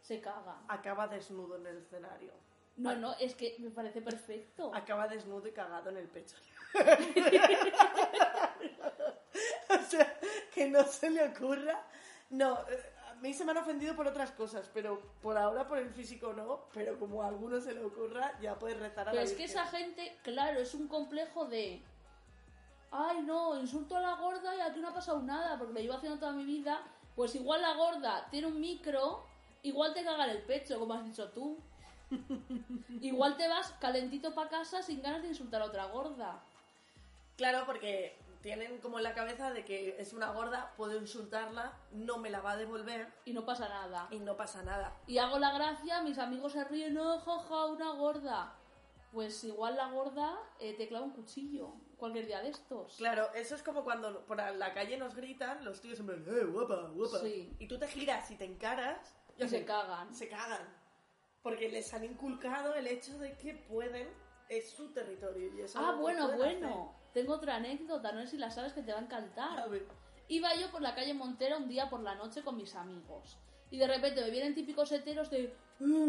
Se 0.00 0.20
caga. 0.20 0.62
acaba 0.68 1.06
desnudo 1.08 1.56
en 1.56 1.66
el 1.66 1.78
escenario. 1.78 2.32
No, 2.76 2.96
no, 2.96 3.12
es 3.20 3.34
que 3.34 3.56
me 3.60 3.70
parece 3.70 4.00
perfecto. 4.00 4.74
Acaba 4.74 5.06
desnudo 5.06 5.46
y 5.46 5.52
cagado 5.52 5.90
en 5.90 5.98
el 5.98 6.08
pecho. 6.08 6.36
que 10.54 10.68
no 10.68 10.84
se 10.84 11.10
le 11.10 11.28
ocurra. 11.28 11.82
No, 12.30 12.54
a 12.54 13.14
mí 13.20 13.32
se 13.32 13.44
me 13.44 13.52
han 13.52 13.58
ofendido 13.58 13.94
por 13.94 14.06
otras 14.06 14.30
cosas, 14.32 14.70
pero 14.72 15.00
por 15.22 15.36
ahora 15.36 15.66
por 15.66 15.78
el 15.78 15.90
físico 15.90 16.32
no. 16.32 16.66
Pero 16.72 16.98
como 16.98 17.22
a 17.22 17.28
alguno 17.28 17.60
se 17.60 17.74
le 17.74 17.84
ocurra, 17.84 18.38
ya 18.40 18.58
puedes 18.58 18.78
rezar 18.78 19.08
a 19.08 19.12
Pero 19.12 19.22
la 19.22 19.28
es 19.28 19.32
que 19.32 19.46
Virgen. 19.46 19.58
esa 19.58 19.66
gente, 19.66 20.18
claro, 20.22 20.60
es 20.60 20.74
un 20.74 20.88
complejo 20.88 21.44
de. 21.46 21.82
Ay, 22.90 23.22
no, 23.22 23.58
insulto 23.58 23.96
a 23.96 24.00
la 24.00 24.14
gorda 24.14 24.54
y 24.54 24.60
aquí 24.60 24.80
no 24.80 24.88
ha 24.88 24.94
pasado 24.94 25.20
nada, 25.20 25.58
porque 25.58 25.74
lo 25.74 25.80
llevo 25.80 25.94
haciendo 25.94 26.18
toda 26.18 26.32
mi 26.32 26.44
vida. 26.44 26.80
Pues 27.16 27.34
igual 27.34 27.62
la 27.62 27.74
gorda 27.74 28.28
tiene 28.30 28.46
un 28.46 28.60
micro, 28.60 29.24
igual 29.62 29.94
te 29.94 30.04
caga 30.04 30.24
en 30.24 30.30
el 30.30 30.42
pecho, 30.42 30.78
como 30.78 30.94
has 30.94 31.04
dicho 31.04 31.28
tú. 31.30 31.58
igual 33.00 33.36
te 33.36 33.48
vas 33.48 33.72
calentito 33.80 34.34
para 34.34 34.50
casa 34.50 34.82
sin 34.82 35.02
ganas 35.02 35.22
de 35.22 35.28
insultar 35.28 35.62
a 35.62 35.66
otra 35.66 35.86
gorda. 35.86 36.42
Claro, 37.36 37.64
porque 37.66 38.16
tienen 38.44 38.78
como 38.78 38.98
en 38.98 39.04
la 39.04 39.14
cabeza 39.14 39.50
de 39.50 39.64
que 39.64 39.96
es 39.98 40.12
una 40.12 40.30
gorda, 40.32 40.74
puedo 40.76 40.98
insultarla, 41.00 41.72
no 41.92 42.18
me 42.18 42.28
la 42.28 42.42
va 42.42 42.52
a 42.52 42.56
devolver 42.58 43.10
Y 43.24 43.32
no 43.32 43.46
pasa 43.46 43.70
nada. 43.70 44.06
y 44.10 44.20
no 44.20 44.36
pasa 44.36 44.62
nada. 44.62 44.94
Y 45.06 45.16
hago 45.16 45.38
la 45.38 45.52
gracia, 45.54 46.02
mis 46.02 46.18
amigos 46.18 46.52
se 46.52 46.62
ríen, 46.64 46.92
no, 46.92 47.18
jaja, 47.20 47.64
una 47.64 47.92
gorda. 47.92 48.54
Pues 49.12 49.42
igual 49.44 49.76
la 49.76 49.88
gorda 49.90 50.38
eh, 50.60 50.74
te 50.76 50.86
clava 50.88 51.06
un 51.06 51.12
cuchillo 51.12 51.72
cualquier 51.96 52.26
día 52.26 52.42
de 52.42 52.50
estos. 52.50 52.96
Claro, 52.98 53.32
eso 53.32 53.54
es 53.54 53.62
como 53.62 53.82
cuando 53.82 54.26
por 54.26 54.36
la 54.36 54.74
calle 54.74 54.98
nos 54.98 55.14
gritan, 55.14 55.64
los 55.64 55.80
tíos 55.80 55.96
siempre, 55.96 56.16
¡eh, 56.16 56.44
guapa, 56.44 56.90
guapa! 56.92 57.20
Sí. 57.20 57.50
Y 57.58 57.66
tú 57.66 57.78
te 57.78 57.88
giras 57.88 58.30
y 58.30 58.36
te 58.36 58.44
encaras 58.44 59.14
Y 59.38 59.48
se 59.48 59.64
cagan. 59.64 60.12
Se 60.12 60.28
cagan. 60.28 60.68
Porque 61.42 61.70
les 61.70 61.94
han 61.94 62.04
inculcado 62.04 62.74
el 62.74 62.86
hecho 62.88 63.18
de 63.18 63.38
que 63.38 63.54
pueden, 63.54 64.08
es 64.50 64.70
su 64.70 64.92
territorio. 64.92 65.54
Y 65.54 65.62
eso 65.62 65.78
Ah, 65.78 65.92
bueno, 65.98 66.32
bueno. 66.36 66.93
Tengo 67.14 67.34
otra 67.34 67.56
anécdota, 67.56 68.12
no 68.12 68.20
sé 68.22 68.26
si 68.26 68.36
la 68.38 68.50
sabes 68.50 68.72
que 68.72 68.82
te 68.82 68.92
va 68.92 68.98
a 68.98 69.02
encantar. 69.02 69.60
A 69.60 69.66
ver. 69.68 69.86
Iba 70.28 70.54
yo 70.56 70.70
por 70.70 70.82
la 70.82 70.94
calle 70.94 71.14
Montera 71.14 71.56
un 71.56 71.68
día 71.68 71.88
por 71.88 72.00
la 72.00 72.14
noche 72.16 72.42
con 72.42 72.56
mis 72.56 72.74
amigos. 72.74 73.38
Y 73.70 73.78
de 73.78 73.86
repente 73.86 74.20
me 74.20 74.30
vienen 74.30 74.54
típicos 74.54 74.90
heteros 74.92 75.30
de 75.30 75.44
"Eh, 75.44 75.54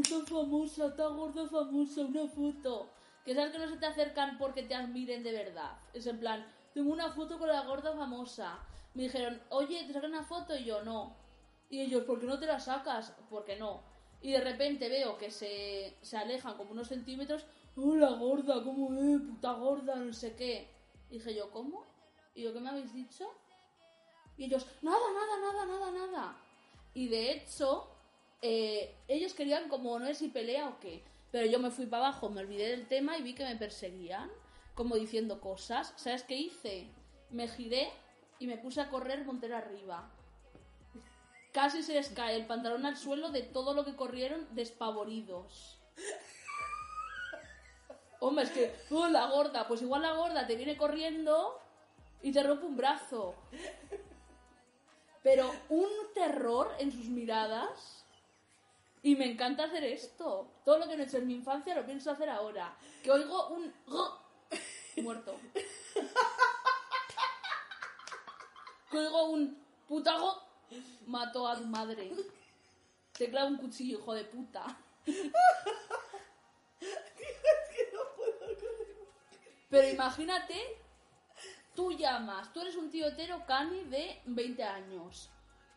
está 0.01 0.25
famosa, 0.25 0.88
está 0.88 1.07
gorda 1.07 1.47
famosa, 1.47 2.01
una 2.01 2.27
foto. 2.27 2.89
Que 3.23 3.34
sabes 3.36 3.51
que 3.51 3.60
no 3.60 3.67
se 3.67 3.77
te 3.77 3.86
acercan 3.86 4.38
porque 4.38 4.63
te 4.63 4.75
admiren 4.75 5.23
de 5.23 5.32
verdad. 5.32 5.77
Es 5.93 6.08
en 6.08 6.19
plan, 6.19 6.45
tengo 6.73 6.91
una 6.91 7.12
foto 7.12 7.38
con 7.38 7.47
la 7.49 7.62
gorda 7.65 7.93
famosa. 7.93 8.60
Me 8.93 9.03
dijeron, 9.03 9.39
oye, 9.49 9.84
¿te 9.86 9.93
sacan 9.93 10.12
una 10.12 10.23
foto? 10.23 10.56
Y 10.56 10.63
yo, 10.65 10.84
no. 10.84 11.15
Y 11.69 11.82
ellos, 11.82 12.03
¿por 12.03 12.19
qué 12.19 12.25
no 12.25 12.39
te 12.39 12.45
la 12.45 12.60
sacas? 12.60 13.13
Porque 13.30 13.58
no. 13.58 13.82
Y 14.21 14.32
de 14.32 14.41
repente 14.41 14.89
veo 14.89 15.17
que 15.17 15.30
se, 15.30 15.95
se 16.01 16.17
alejan 16.17 16.56
como 16.56 16.71
unos 16.71 16.88
centímetros. 16.88 17.45
¡Hola, 17.75 18.12
gorda! 18.12 18.63
¿Cómo 18.63 18.93
es? 18.93 19.21
Puta 19.21 19.51
gorda, 19.53 19.95
no 19.95 20.13
sé 20.13 20.36
qué. 20.36 20.67
Dije 21.15 21.34
yo, 21.34 21.49
¿cómo? 21.49 21.86
Y 22.34 22.43
yo, 22.43 22.51
¿qué 22.51 22.60
me 22.60 22.69
habéis 22.71 22.93
dicho? 22.93 23.32
Y 24.36 24.43
ellos, 24.43 24.67
nada, 24.82 24.99
nada, 25.13 25.39
nada, 25.39 25.65
nada, 25.65 25.91
nada. 25.91 26.38
Y 26.93 27.08
de 27.08 27.32
hecho, 27.32 27.88
eh, 28.41 28.93
ellos 29.08 29.34
querían 29.34 29.69
como 29.69 29.97
no 29.97 30.08
sé 30.08 30.15
si 30.15 30.28
pelea 30.28 30.67
o 30.67 30.78
qué. 30.82 31.06
Pero 31.32 31.45
yo 31.45 31.58
me 31.60 31.71
fui 31.71 31.86
para 31.86 32.08
abajo, 32.08 32.28
me 32.28 32.41
olvidé 32.41 32.67
del 32.67 32.89
tema 32.89 33.17
y 33.17 33.23
vi 33.23 33.34
que 33.34 33.45
me 33.45 33.56
perseguían, 33.56 34.30
como 34.73 34.97
diciendo 34.97 35.39
cosas. 35.39 35.93
¿Sabes 35.95 36.23
qué 36.23 36.36
hice? 36.36 36.89
Me 37.30 37.47
giré 37.47 37.89
y 38.38 38.47
me 38.47 38.58
puse 38.58 38.82
a 38.82 38.89
correr 38.89 39.23
montera 39.23 39.60
arriba. 39.60 40.12
Casi 41.54 41.82
se 41.82 41.93
les 41.93 42.10
cae 42.10 42.36
el 42.36 42.45
pantalón 42.45 42.86
al 42.86 42.97
suelo 42.97 43.30
de 43.30 43.41
todo 43.41 43.73
lo 43.73 43.86
que 43.86 43.95
corrieron 43.95 44.54
despavoridos. 44.54 45.80
Hombre, 48.27 48.45
es 48.45 48.49
que, 48.49 48.75
¡oh, 48.89 49.07
la 49.07 49.27
gorda! 49.27 49.67
Pues 49.67 49.83
igual 49.83 50.01
la 50.01 50.13
gorda 50.13 50.47
te 50.47 50.55
viene 50.55 50.75
corriendo 50.75 51.61
y 52.23 52.31
te 52.31 52.41
rompe 52.41 52.65
un 52.65 52.75
brazo. 52.75 53.35
Pero 55.21 55.53
un 55.69 55.88
terror 56.15 56.73
en 56.79 56.91
sus 56.91 57.05
miradas. 57.05 58.03
Y 59.03 59.15
me 59.15 59.29
encanta 59.31 59.65
hacer 59.65 59.83
esto. 59.83 60.47
Todo 60.65 60.79
lo 60.79 60.88
que 60.88 60.97
no 60.97 61.03
he 61.03 61.05
hecho 61.05 61.17
en 61.17 61.27
mi 61.27 61.35
infancia 61.35 61.75
lo 61.75 61.85
pienso 61.85 62.09
hacer 62.09 62.27
ahora. 62.27 62.75
Que 63.03 63.11
oigo 63.11 63.49
un... 63.49 63.71
Muerto. 65.03 65.35
Que 68.89 68.97
oigo 68.97 69.25
un... 69.25 69.63
Putago. 69.88 70.41
Mató 71.05 71.47
a 71.47 71.57
tu 71.57 71.65
madre. 71.65 72.11
Te 73.15 73.29
clava 73.29 73.49
un 73.49 73.57
cuchillo, 73.57 73.99
hijo 73.99 74.15
de 74.15 74.23
puta. 74.23 74.65
Pero 79.69 79.89
imagínate, 79.89 80.56
tú 81.75 81.91
llamas, 81.91 82.51
tú 82.54 82.62
eres 82.62 82.75
un 82.75 82.89
tío 82.89 83.08
hetero 83.08 83.45
cani 83.45 83.84
de 83.86 84.21
20 84.25 84.63
años. 84.63 85.30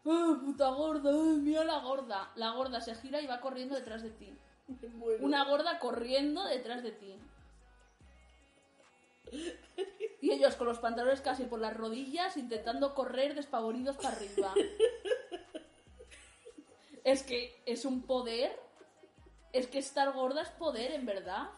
¡Ah, 0.05 0.38
puta 0.40 0.70
gorda! 0.70 1.11
¡Ay, 1.11 1.38
mira 1.40 1.64
la 1.64 1.81
gorda! 1.81 2.31
La 2.37 2.51
gorda 2.53 2.81
se 2.81 2.94
gira 2.94 3.20
y 3.20 3.27
va 3.27 3.40
corriendo 3.40 3.74
detrás 3.74 4.03
de 4.03 4.11
ti. 4.11 4.37
Bueno, 4.94 5.24
Una 5.24 5.44
gorda 5.44 5.79
corriendo 5.79 6.44
detrás 6.44 6.83
de 6.83 6.92
ti. 6.92 7.18
Y 10.20 10.33
ellos 10.33 10.57
con 10.57 10.66
los 10.66 10.79
pantalones 10.79 11.20
casi 11.20 11.44
por 11.44 11.61
las 11.61 11.77
rodillas 11.77 12.37
intentando 12.37 12.94
correr 12.94 13.35
despavoridos 13.35 13.96
para 13.96 14.16
arriba. 14.16 14.53
Es 17.05 17.22
que 17.22 17.62
es 17.64 17.85
un 17.85 18.03
poder. 18.03 18.59
Es 19.53 19.66
que 19.66 19.79
estar 19.79 20.12
gorda 20.12 20.42
es 20.42 20.51
poder, 20.51 20.92
en 20.92 21.07
verdad. 21.07 21.48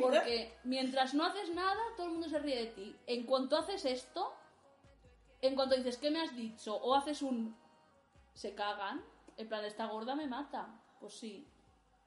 Porque 0.00 0.54
mientras 0.64 1.14
no 1.14 1.24
haces 1.24 1.50
nada, 1.50 1.80
todo 1.96 2.06
el 2.06 2.12
mundo 2.12 2.28
se 2.28 2.38
ríe 2.38 2.56
de 2.56 2.66
ti. 2.66 2.96
En 3.06 3.24
cuanto 3.24 3.56
haces 3.56 3.84
esto, 3.84 4.34
en 5.40 5.54
cuanto 5.54 5.76
dices, 5.76 5.98
¿qué 5.98 6.10
me 6.10 6.20
has 6.20 6.34
dicho? 6.36 6.76
O 6.76 6.94
haces 6.94 7.22
un... 7.22 7.56
Se 8.34 8.54
cagan. 8.54 9.04
En 9.36 9.48
plan, 9.48 9.64
esta 9.64 9.86
gorda 9.86 10.14
me 10.14 10.26
mata. 10.26 10.80
Pues 11.00 11.14
sí. 11.14 11.46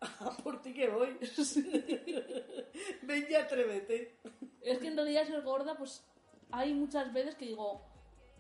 por 0.43 0.61
ti 0.61 0.73
que 0.73 0.89
voy. 0.89 1.17
Ven 3.03 3.27
y 3.29 3.35
atrévete. 3.35 4.17
Es 4.61 4.79
que 4.79 4.87
en 4.87 4.95
realidad 4.95 5.27
ser 5.27 5.41
gorda, 5.41 5.75
pues 5.75 6.03
hay 6.51 6.73
muchas 6.73 7.11
veces 7.13 7.35
que 7.35 7.45
digo, 7.45 7.81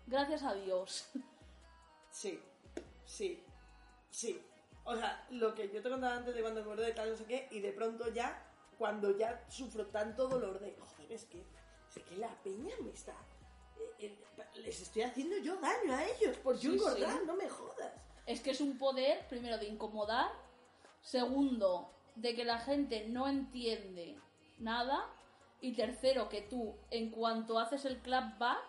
gracias 0.07 0.43
a 0.43 0.53
Dios. 0.53 1.09
Sí, 2.11 2.39
sí, 3.05 3.43
sí. 4.09 4.41
O 4.83 4.95
sea, 4.95 5.25
lo 5.31 5.53
que 5.53 5.69
yo 5.69 5.81
te 5.81 5.89
contaba 5.89 6.17
antes 6.17 6.35
de 6.35 6.41
cuando 6.41 6.63
me 6.63 6.75
de 6.75 6.91
tal, 6.91 7.11
no 7.11 7.15
sé 7.15 7.25
qué, 7.25 7.47
y 7.51 7.59
de 7.59 7.71
pronto 7.71 8.11
ya, 8.11 8.43
cuando 8.81 9.15
ya 9.15 9.45
sufro 9.47 9.85
tanto 9.85 10.27
dolor 10.27 10.59
de, 10.59 10.75
joder, 10.75 11.11
es 11.11 11.25
que, 11.25 11.45
es 11.95 12.03
que 12.03 12.17
la 12.17 12.29
peña 12.43 12.73
me 12.81 12.89
está... 12.89 13.13
eh, 13.99 14.17
eh, 14.39 14.43
les 14.55 14.81
estoy 14.81 15.03
haciendo 15.03 15.37
yo 15.37 15.55
daño 15.57 15.93
a 15.93 16.03
ellos 16.03 16.35
por 16.37 16.55
yo 16.55 16.71
Sí, 16.71 16.77
engordar, 16.77 17.19
sí. 17.19 17.25
no 17.27 17.35
me 17.35 17.47
jodas. 17.47 17.93
Es 18.25 18.41
que 18.41 18.49
es 18.49 18.59
un 18.59 18.79
poder, 18.79 19.27
primero, 19.27 19.59
de 19.59 19.67
incomodar, 19.67 20.31
segundo, 21.03 21.91
de 22.15 22.33
que 22.33 22.43
la 22.43 22.57
gente 22.57 23.07
no 23.07 23.27
entiende 23.27 24.17
nada, 24.57 25.07
y 25.59 25.73
tercero, 25.73 26.27
que 26.27 26.41
tú, 26.41 26.75
en 26.89 27.11
cuanto 27.11 27.59
haces 27.59 27.85
el 27.85 28.01
clapback, 28.01 28.65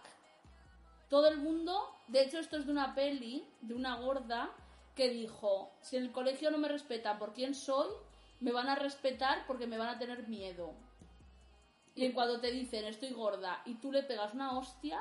todo 1.08 1.26
el 1.28 1.38
mundo, 1.38 1.88
de 2.08 2.20
hecho 2.20 2.38
esto 2.38 2.58
es 2.58 2.66
de 2.66 2.72
una 2.72 2.94
peli, 2.94 3.48
de 3.62 3.72
una 3.72 3.96
gorda, 3.96 4.50
que 4.94 5.08
dijo, 5.08 5.72
si 5.80 5.96
en 5.96 6.02
el 6.02 6.12
colegio 6.12 6.50
no 6.50 6.58
me 6.58 6.68
respetan 6.68 7.18
por 7.18 7.32
quién 7.32 7.54
soy, 7.54 7.88
me 8.42 8.52
van 8.52 8.68
a 8.68 8.74
respetar 8.74 9.46
porque 9.46 9.66
me 9.66 9.78
van 9.78 9.88
a 9.88 9.98
tener 9.98 10.28
miedo. 10.28 10.74
Y 11.94 12.04
en 12.06 12.12
cuando 12.12 12.40
te 12.40 12.50
dicen 12.50 12.84
estoy 12.84 13.12
gorda 13.12 13.62
y 13.66 13.74
tú 13.76 13.92
le 13.92 14.02
pegas 14.02 14.34
una 14.34 14.56
hostia, 14.58 15.00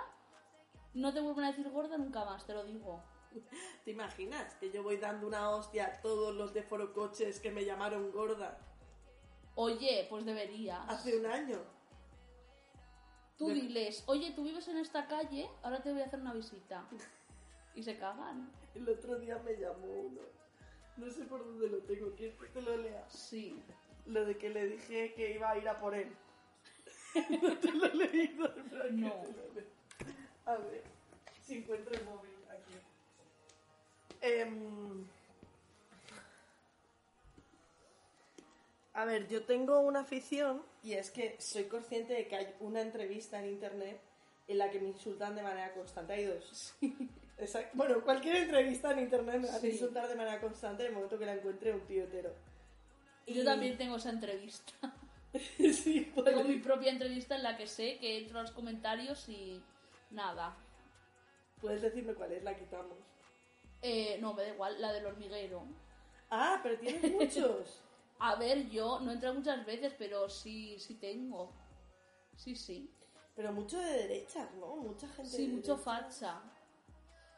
No 0.93 1.13
te 1.13 1.21
vuelven 1.21 1.45
a 1.45 1.47
decir 1.51 1.69
gorda 1.69 1.97
nunca 1.97 2.25
más, 2.25 2.45
te 2.45 2.53
lo 2.53 2.65
digo. 2.65 3.01
¿Te 3.85 3.91
imaginas 3.91 4.55
que 4.55 4.71
yo 4.71 4.83
voy 4.83 4.97
dando 4.97 5.25
una 5.27 5.49
hostia 5.49 5.85
a 5.87 6.01
todos 6.01 6.35
los 6.35 6.53
de 6.53 6.63
Foro 6.63 6.93
Coches 6.93 7.39
que 7.39 7.49
me 7.49 7.63
llamaron 7.65 8.11
gorda 8.11 8.57
Oye, 9.55 10.05
pues 10.09 10.25
deberías. 10.25 10.81
hace 10.89 11.17
un 11.17 11.25
año? 11.27 11.59
Tú 13.37 13.47
de- 13.47 13.53
diles, 13.55 14.03
oye, 14.07 14.31
tú 14.35 14.43
vives 14.43 14.67
en 14.67 14.77
esta 14.77 15.07
calle, 15.07 15.49
ahora 15.63 15.81
te 15.81 15.91
voy 15.91 16.01
a 16.01 16.05
hacer 16.05 16.19
una 16.19 16.33
visita. 16.33 16.85
Y 17.73 17.81
se 17.83 17.97
cagan. 17.97 18.51
El 18.75 18.89
otro 18.89 19.17
día 19.17 19.37
me 19.45 19.53
llamó 19.55 19.85
uno. 19.87 20.19
No 21.01 21.09
sé 21.09 21.25
por 21.25 21.43
dónde 21.43 21.67
lo 21.67 21.79
tengo, 21.79 22.11
¿quieres 22.15 22.37
que 22.37 22.45
te 22.49 22.61
lo 22.61 22.77
lea? 22.77 23.03
Sí. 23.09 23.59
Lo 24.05 24.23
de 24.23 24.37
que 24.37 24.51
le 24.51 24.67
dije 24.67 25.13
que 25.15 25.33
iba 25.33 25.49
a 25.49 25.57
ir 25.57 25.67
a 25.67 25.79
por 25.79 25.95
él. 25.95 26.15
no 27.41 27.57
te 27.57 27.71
lo 27.71 27.85
he 27.87 27.95
leído. 27.95 28.53
No. 28.91 29.23
A 30.45 30.57
ver, 30.57 30.83
si 31.43 31.55
encuentro 31.55 31.95
el 31.95 32.05
móvil 32.05 32.31
aquí. 32.49 32.73
Em, 34.21 35.07
a 38.93 39.05
ver, 39.05 39.27
yo 39.27 39.43
tengo 39.43 39.79
una 39.79 40.01
afición 40.01 40.61
y 40.83 40.93
es 40.93 41.09
que 41.09 41.35
soy 41.39 41.63
consciente 41.63 42.13
de 42.13 42.27
que 42.27 42.35
hay 42.35 42.55
una 42.59 42.81
entrevista 42.81 43.39
en 43.39 43.49
internet 43.49 43.99
en 44.47 44.59
la 44.59 44.69
que 44.69 44.79
me 44.79 44.89
insultan 44.89 45.35
de 45.35 45.41
manera 45.41 45.73
constante. 45.73 46.13
Hay 46.13 46.25
dos. 46.25 46.75
Exacto. 47.41 47.69
Bueno, 47.73 48.01
cualquier 48.03 48.35
entrevista 48.37 48.91
en 48.91 48.99
internet 48.99 49.41
me 49.41 49.49
hace 49.49 49.67
Sí. 49.67 49.73
insultar 49.73 50.07
de 50.07 50.15
manera 50.15 50.39
constante 50.39 50.83
en 50.83 50.89
el 50.89 50.93
momento 50.95 51.17
que 51.17 51.25
la 51.25 51.33
encuentre 51.33 51.73
un 51.73 51.81
tío 51.81 52.03
hetero. 52.03 52.33
Yo 53.27 53.43
también 53.43 53.77
tengo 53.77 53.95
esa 53.97 54.09
entrevista. 54.09 54.73
sí, 55.57 56.11
pues, 56.13 56.25
Tengo 56.25 56.43
mi 56.43 56.57
propia 56.57 56.91
entrevista 56.91 57.35
en 57.35 57.43
la 57.43 57.57
que 57.57 57.67
sé 57.67 57.97
que 57.99 58.17
entro 58.19 58.39
a 58.39 58.41
los 58.43 58.51
comentarios 58.51 59.27
y 59.29 59.61
nada. 60.11 60.55
Puedes 61.61 61.81
decirme 61.81 62.13
cuál 62.13 62.31
es, 62.33 62.43
la 62.43 62.57
quitamos. 62.57 62.97
Eh, 63.81 64.17
no, 64.19 64.33
me 64.33 64.43
da 64.43 64.49
igual, 64.49 64.81
la 64.81 64.91
del 64.93 65.05
hormiguero. 65.05 65.63
Ah, 66.29 66.59
pero 66.61 66.77
tienes 66.79 67.11
muchos. 67.11 67.81
A 68.19 68.35
ver, 68.35 68.69
yo 68.69 68.99
no 68.99 69.11
entré 69.11 69.31
muchas 69.31 69.65
veces, 69.65 69.93
pero 69.97 70.29
sí, 70.29 70.77
sí 70.77 70.93
tengo. 70.95 71.51
Sí, 72.35 72.55
sí. 72.55 72.87
Pero 73.35 73.51
mucho 73.51 73.79
de 73.79 73.91
derechas, 73.93 74.53
¿no? 74.59 74.75
Mucha 74.75 75.07
gente. 75.07 75.31
Sí, 75.31 75.47
de 75.47 75.53
mucho 75.53 75.75
derechas. 75.77 75.83
facha. 76.19 76.41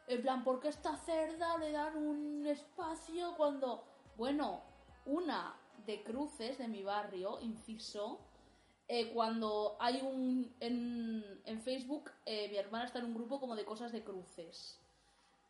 En 0.08 0.22
plan, 0.22 0.44
¿por 0.44 0.60
qué 0.60 0.68
esta 0.68 0.98
cerda 0.98 1.58
le 1.58 1.72
dan 1.72 1.96
un 1.98 2.46
espacio 2.46 3.36
cuando... 3.38 3.84
Bueno, 4.18 4.62
una 5.06 5.56
de 5.86 6.04
cruces 6.04 6.58
de 6.58 6.68
mi 6.68 6.84
barrio, 6.84 7.40
inciso, 7.42 8.20
eh, 8.88 9.12
cuando 9.14 9.78
hay 9.80 10.02
un... 10.02 10.54
En, 10.60 11.42
en 11.46 11.62
Facebook, 11.62 12.12
eh, 12.26 12.50
mi 12.50 12.58
hermana 12.58 12.86
está 12.86 13.00
en 13.00 13.06
un 13.06 13.16
grupo 13.16 13.40
como 13.40 13.56
de 13.56 13.66
cosas 13.66 13.92
de 13.92 14.04
cruces. 14.04 14.80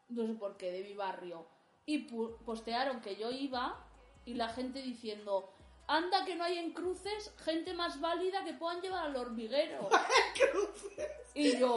No 0.09 0.27
sé 0.27 0.33
por 0.33 0.57
qué, 0.57 0.71
de 0.71 0.83
mi 0.83 0.93
barrio. 0.93 1.45
Y 1.85 2.07
postearon 2.45 3.01
que 3.01 3.15
yo 3.15 3.31
iba 3.31 3.83
y 4.25 4.35
la 4.35 4.49
gente 4.49 4.81
diciendo... 4.81 5.49
Anda 5.85 6.23
que 6.23 6.35
no 6.35 6.45
hay 6.45 6.59
en 6.59 6.71
cruces 6.71 7.33
gente 7.43 7.73
más 7.73 7.99
válida 7.99 8.45
que 8.45 8.53
puedan 8.53 8.81
llevar 8.81 9.05
al 9.05 9.15
hormiguero. 9.17 9.89
Y 11.35 11.57
yo, 11.57 11.75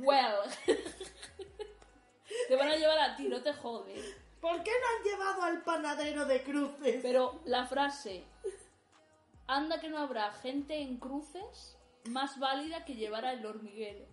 well, 0.00 0.50
te 2.48 2.56
van 2.56 2.68
a 2.68 2.76
llevar 2.76 2.98
a 2.98 3.16
ti, 3.16 3.28
no 3.28 3.42
te 3.42 3.52
jodes. 3.52 4.16
¿Por 4.40 4.62
qué 4.62 4.70
no 4.70 4.86
han 4.88 5.04
llevado 5.04 5.42
al 5.42 5.62
panadero 5.62 6.24
de 6.24 6.42
cruces? 6.42 6.98
Pero 7.02 7.40
la 7.44 7.66
frase, 7.66 8.24
anda 9.46 9.80
que 9.80 9.88
no 9.88 9.98
habrá 9.98 10.32
gente 10.32 10.80
en 10.80 10.98
cruces 10.98 11.76
más 12.06 12.38
válida 12.38 12.84
que 12.84 12.94
llevar 12.94 13.24
al 13.24 13.44
hormiguero. 13.46 14.04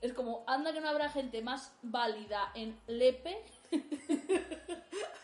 Es 0.00 0.12
como, 0.12 0.44
anda 0.46 0.72
que 0.72 0.80
no 0.80 0.88
habrá 0.88 1.08
gente 1.08 1.42
más 1.42 1.72
válida 1.82 2.52
en 2.54 2.78
Lepe. 2.86 3.44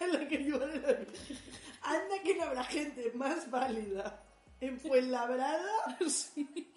En 0.01 0.13
la 0.13 0.29
que 0.29 0.45
yo 0.45 0.57
Anda 0.57 2.23
que 2.23 2.35
no 2.35 2.43
habrá 2.45 2.65
gente 2.65 3.13
más 3.15 3.51
válida 3.51 4.23
en 4.61 4.79
Fuenlabrada. 4.79 5.99
Que 5.99 6.74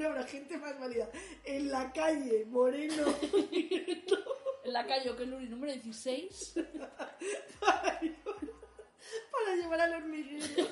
no 0.00 0.08
habrá 0.08 0.24
gente 0.24 0.56
más 0.56 0.78
válida 0.78 1.08
en 1.44 1.70
la 1.70 1.92
calle 1.92 2.44
Moreno. 2.46 3.04
En 4.62 4.74
la 4.74 4.86
calle 4.86 5.08
Okeluri 5.08 5.48
número 5.48 5.72
16. 5.72 6.52
para 7.60 8.00
llevar 9.56 9.80
al 9.80 9.94
hormiguero. 9.94 10.44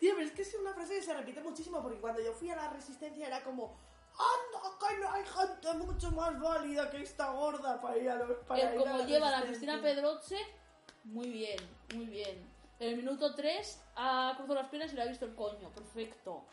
Tío, 0.00 0.14
pero 0.16 0.26
es 0.26 0.32
que 0.32 0.42
es 0.42 0.52
una 0.56 0.74
frase 0.74 0.96
que 0.96 1.02
se 1.02 1.14
repite 1.14 1.40
muchísimo 1.40 1.80
porque 1.80 2.00
cuando 2.00 2.20
yo 2.20 2.32
fui 2.32 2.50
a 2.50 2.56
la 2.56 2.70
resistencia 2.70 3.28
era 3.28 3.44
como 3.44 3.78
anda 4.12 4.60
que 4.80 4.98
no 4.98 5.12
hay 5.12 5.24
gente 5.24 5.72
mucho 5.74 6.10
más 6.10 6.40
válida 6.40 6.90
que 6.90 7.02
esta 7.02 7.30
gorda 7.30 7.80
para 7.80 7.96
ir 7.96 8.10
a 8.10 8.16
los 8.16 8.36
para 8.48 8.74
ir 8.74 8.80
como 8.80 8.98
la 8.98 9.06
lleva 9.06 9.30
la 9.30 9.40
Resistencia". 9.42 9.80
Cristina 9.80 9.80
Pedroche, 9.80 10.38
muy 11.04 11.30
bien, 11.30 11.56
muy 11.94 12.06
bien. 12.06 12.51
En 12.82 12.88
el 12.88 12.96
minuto 12.96 13.32
3 13.32 13.80
ha 13.94 14.34
cruzado 14.36 14.56
las 14.56 14.68
piernas 14.68 14.92
y 14.92 14.96
le 14.96 15.02
ha 15.02 15.06
visto 15.06 15.24
el 15.24 15.36
coño, 15.36 15.70
perfecto. 15.70 16.46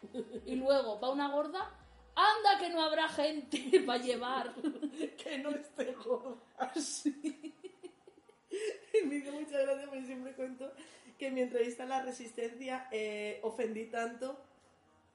Y 0.45 0.53
luego 0.53 0.99
va 0.99 1.09
una 1.09 1.31
gorda, 1.31 1.75
anda 2.13 2.59
que 2.59 2.69
no 2.69 2.83
habrá 2.83 3.09
gente 3.09 3.79
para 3.87 3.99
llevar. 3.99 4.53
que 5.23 5.39
no 5.39 5.49
esté 5.49 5.91
gorda. 5.93 6.39
Me 9.05 9.15
hizo 9.15 9.31
mucha 9.31 9.57
gracia 9.57 9.87
porque 9.87 10.05
siempre 10.05 10.33
cuento 10.33 10.71
que 11.17 11.27
en 11.27 11.33
mi 11.33 11.41
entrevista 11.41 11.81
en 11.81 11.89
la 11.89 12.03
resistencia 12.03 12.87
eh, 12.91 13.39
ofendí 13.41 13.87
tanto 13.87 14.39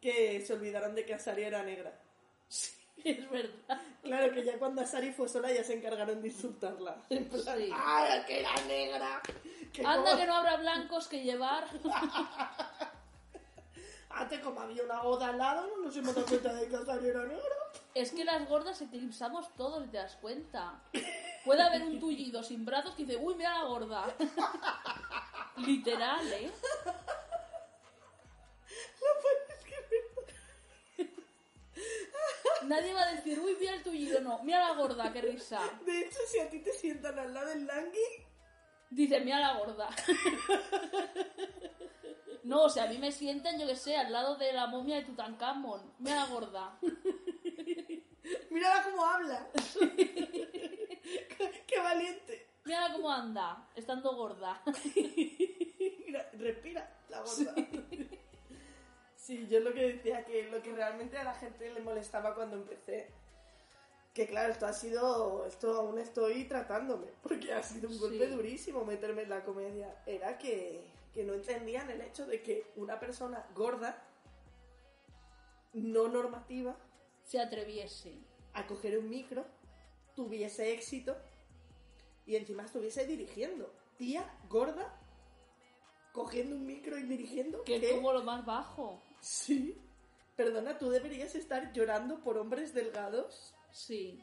que 0.00 0.40
se 0.40 0.53
olvidaron 0.53 0.96
de 0.96 1.05
que 1.05 1.14
Asari 1.14 1.44
era 1.44 1.62
negra. 1.62 1.96
Es 3.05 3.31
verdad. 3.31 3.81
Claro 4.03 4.33
que 4.33 4.45
ya 4.45 4.59
cuando 4.59 4.83
Asari 4.83 5.13
fue 5.13 5.29
sola 5.29 5.53
ya 5.53 5.65
se 5.65 5.75
encargaron 5.75 6.21
de 6.23 6.29
insultarla. 6.29 6.97
En 7.11 7.29
plan, 7.29 7.59
Sí. 7.59 7.71
¡ay, 7.75 8.23
que 8.27 8.41
era 8.41 8.55
negra! 8.67 9.21
Que 9.73 9.85
Anda 9.85 10.11
como- 10.11 10.17
que 10.21 10.27
no 10.27 10.35
habrá 10.37 10.57
blancos 10.57 11.09
que 11.09 11.23
llevar. 11.23 11.67
Antes 14.11 14.39
como 14.41 14.61
había 14.61 14.85
una 14.85 15.03
boda 15.03 15.29
al 15.31 15.39
lado 15.39 15.67
no 15.67 15.83
nos 15.85 15.97
hemos 15.97 16.15
dado 16.15 16.27
cuenta 16.29 16.53
de 16.55 16.69
que 16.69 16.77
Asari 16.77 17.09
era 17.09 17.25
negra. 17.25 17.43
Es 17.95 18.13
que 18.13 18.25
las 18.25 18.49
gordas 18.49 18.81
eclipsamos 18.81 19.53
todos, 19.57 19.91
¿te 19.91 19.97
das 19.97 20.15
cuenta? 20.17 20.81
Puede 21.45 21.63
haber 21.63 21.83
un 21.83 21.99
tullido 21.99 22.43
sin 22.45 22.65
brazos 22.65 22.95
que 22.95 23.05
dice, 23.05 23.17
uy, 23.19 23.35
mira 23.35 23.59
la 23.59 23.65
gorda. 23.65 24.07
Literal, 25.57 26.33
¿eh? 26.33 26.53
Nadie 32.64 32.92
va 32.92 33.03
a 33.03 33.12
decir, 33.12 33.38
uy, 33.38 33.57
mira 33.59 33.74
el 33.74 33.83
tullido, 33.83 34.20
no. 34.20 34.42
Mira 34.42 34.68
la 34.68 34.74
gorda, 34.74 35.12
qué 35.12 35.20
risa. 35.20 35.61
De 35.85 36.00
hecho, 36.00 36.18
si 36.27 36.40
a 36.40 36.48
ti 36.50 36.61
te 36.61 36.72
sientan 36.72 37.18
al 37.18 37.33
lado 37.33 37.48
del 37.48 37.66
langui, 37.66 38.24
Dice, 38.90 39.20
mira 39.20 39.40
la 39.40 39.59
gorda. 39.59 39.88
No, 42.44 42.64
o 42.64 42.68
sea, 42.68 42.85
a 42.85 42.88
mí 42.88 42.98
me 42.98 43.11
sientan, 43.11 43.59
yo 43.59 43.66
que 43.66 43.74
sé, 43.74 43.96
al 43.96 44.12
lado 44.12 44.37
de 44.37 44.53
la 44.53 44.66
momia 44.66 44.96
de 44.96 45.05
Tutankamón. 45.07 45.94
Mira 45.98 46.16
la 46.16 46.27
gorda. 46.27 46.79
mírala 48.50 48.83
cómo 48.85 49.03
habla. 49.03 49.48
qué, 49.81 51.64
qué 51.66 51.79
valiente. 51.81 52.46
Mira 52.66 52.92
cómo 52.92 53.11
anda, 53.11 53.66
estando 53.74 54.14
gorda. 54.14 54.62
Sí, 59.45 59.49
yo 59.49 59.61
lo 59.61 59.73
que 59.73 59.95
decía 59.95 60.25
que 60.25 60.45
lo 60.51 60.63
que 60.63 60.73
realmente 60.73 61.17
a 61.19 61.25
la 61.25 61.35
gente 61.35 61.71
le 61.73 61.81
molestaba 61.81 62.35
cuando 62.35 62.57
empecé, 62.57 63.09
que 64.13 64.27
claro, 64.27 64.53
esto 64.53 64.67
ha 64.67 64.73
sido, 64.73 65.45
esto 65.47 65.75
aún 65.75 65.99
estoy 65.99 66.45
tratándome, 66.45 67.07
porque 67.23 67.53
ha 67.53 67.63
sido 67.63 67.89
un 67.89 67.99
golpe 67.99 68.27
Sí. 68.27 68.33
durísimo 68.33 68.85
meterme 68.85 69.23
en 69.23 69.31
la 69.31 69.45
comedia, 69.45 69.95
era 70.07 70.39
que, 70.39 70.85
que 71.13 71.25
no 71.25 71.35
entendían 71.35 71.91
el 71.91 72.01
hecho 72.01 72.27
de 72.27 72.43
que 72.43 72.67
una 72.77 72.99
persona 73.01 73.45
gorda, 73.55 74.03
no 75.73 76.09
normativa, 76.09 76.77
Se 77.25 77.41
atreviese. 77.41 78.15
a 78.53 78.67
coger 78.67 78.99
un 78.99 79.09
micro, 79.11 79.45
tuviese 80.15 80.73
éxito 80.73 81.17
y 82.27 82.37
encima 82.37 82.65
estuviese 82.65 83.07
dirigiendo. 83.07 83.73
Tía 83.99 84.25
gorda, 84.49 84.97
cogiendo 86.13 86.55
un 86.57 86.67
micro 86.67 86.97
y 86.99 87.03
dirigiendo. 87.03 87.65
Que 87.65 87.77
es 87.77 87.93
como 87.95 88.13
lo 88.13 88.23
más 88.23 88.45
bajo. 88.47 89.03
Sí. 89.25 89.75
Perdona, 90.37 90.77
tú 90.77 90.91
deberías 90.91 91.35
estar 91.35 91.73
llorando 91.73 92.21
por 92.23 92.37
hombres 92.37 92.75
delgados 92.75 93.55
Sí. 93.71 94.23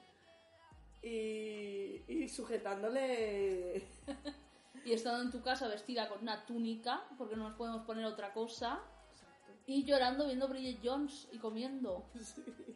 y, 1.02 2.04
y 2.08 2.30
sujetándole... 2.30 3.84
Y 4.84 4.94
estando 4.94 5.22
en 5.22 5.30
tu 5.32 5.44
casa 5.44 5.68
vestida 5.68 6.10
con 6.10 6.22
una 6.24 6.44
túnica, 6.48 7.06
porque 7.20 7.36
no 7.36 7.48
nos 7.50 7.56
podemos 7.56 7.86
poner 7.86 8.04
otra 8.06 8.34
cosa. 8.34 8.80
Y 9.68 9.84
llorando 9.86 10.26
viendo 10.26 10.48
Bridget 10.48 10.80
Jones 10.84 11.28
y 11.32 11.38
comiendo. 11.38 12.04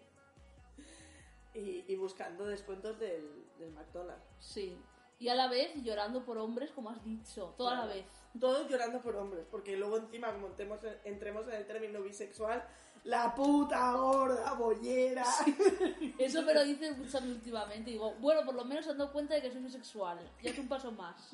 Y, 1.55 1.85
y 1.87 1.95
buscando 1.95 2.45
descuentos 2.45 2.99
del, 2.99 3.45
del 3.57 3.71
McDonald's. 3.71 4.25
Sí. 4.39 4.77
Y 5.19 5.29
a 5.29 5.35
la 5.35 5.47
vez 5.47 5.71
llorando 5.81 6.23
por 6.23 6.37
hombres, 6.37 6.71
como 6.71 6.89
has 6.89 7.03
dicho, 7.03 7.53
toda 7.57 7.75
la 7.75 7.85
vez. 7.85 8.05
Todos 8.39 8.69
llorando 8.69 9.01
por 9.01 9.15
hombres, 9.15 9.45
porque 9.49 9.77
luego 9.77 9.97
encima, 9.97 10.31
como 10.33 10.47
entremos 10.47 10.83
en, 10.83 10.97
entremos 11.05 11.47
en 11.47 11.53
el 11.53 11.65
término 11.65 12.01
bisexual, 12.01 12.67
la 13.05 13.33
puta 13.35 13.91
gorda 13.93 14.53
bollera. 14.53 15.23
Eso 16.19 16.41
me 16.41 16.53
lo 16.53 16.63
dicen 16.63 16.99
mí 16.99 17.31
últimamente. 17.31 17.91
Digo, 17.91 18.15
bueno, 18.15 18.43
por 18.43 18.55
lo 18.55 18.65
menos 18.65 18.83
se 18.83 18.91
han 18.91 18.97
dado 18.97 19.13
cuenta 19.13 19.35
de 19.35 19.41
que 19.41 19.51
soy 19.51 19.61
bisexual. 19.61 20.19
Ya 20.41 20.49
es 20.49 20.57
un 20.57 20.67
paso 20.67 20.91
más. 20.91 21.31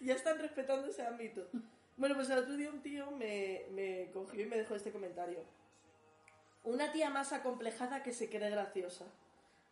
ya 0.00 0.14
están 0.14 0.38
respetando 0.38 0.88
ese 0.88 1.06
ámbito. 1.06 1.46
Bueno, 1.96 2.16
pues 2.16 2.28
el 2.30 2.38
otro 2.38 2.56
día 2.56 2.70
un 2.70 2.82
tío 2.82 3.10
me, 3.12 3.66
me 3.70 4.10
cogió 4.12 4.42
y 4.42 4.46
me 4.46 4.56
dejó 4.56 4.74
este 4.74 4.92
comentario. 4.92 5.44
Una 6.64 6.90
tía 6.92 7.08
más 7.08 7.32
acomplejada 7.32 8.02
que 8.02 8.12
se 8.12 8.28
cree 8.28 8.50
graciosa. 8.50 9.06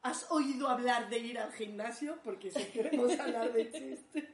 ¿Has 0.07 0.31
oído 0.31 0.69
hablar 0.69 1.09
de 1.09 1.19
ir 1.19 1.37
al 1.37 1.53
gimnasio? 1.53 2.17
Porque 2.23 2.49
si 2.53 2.63
queremos 2.67 3.11
hablar 3.19 3.53
de 3.53 3.73
chistes. 3.73 4.25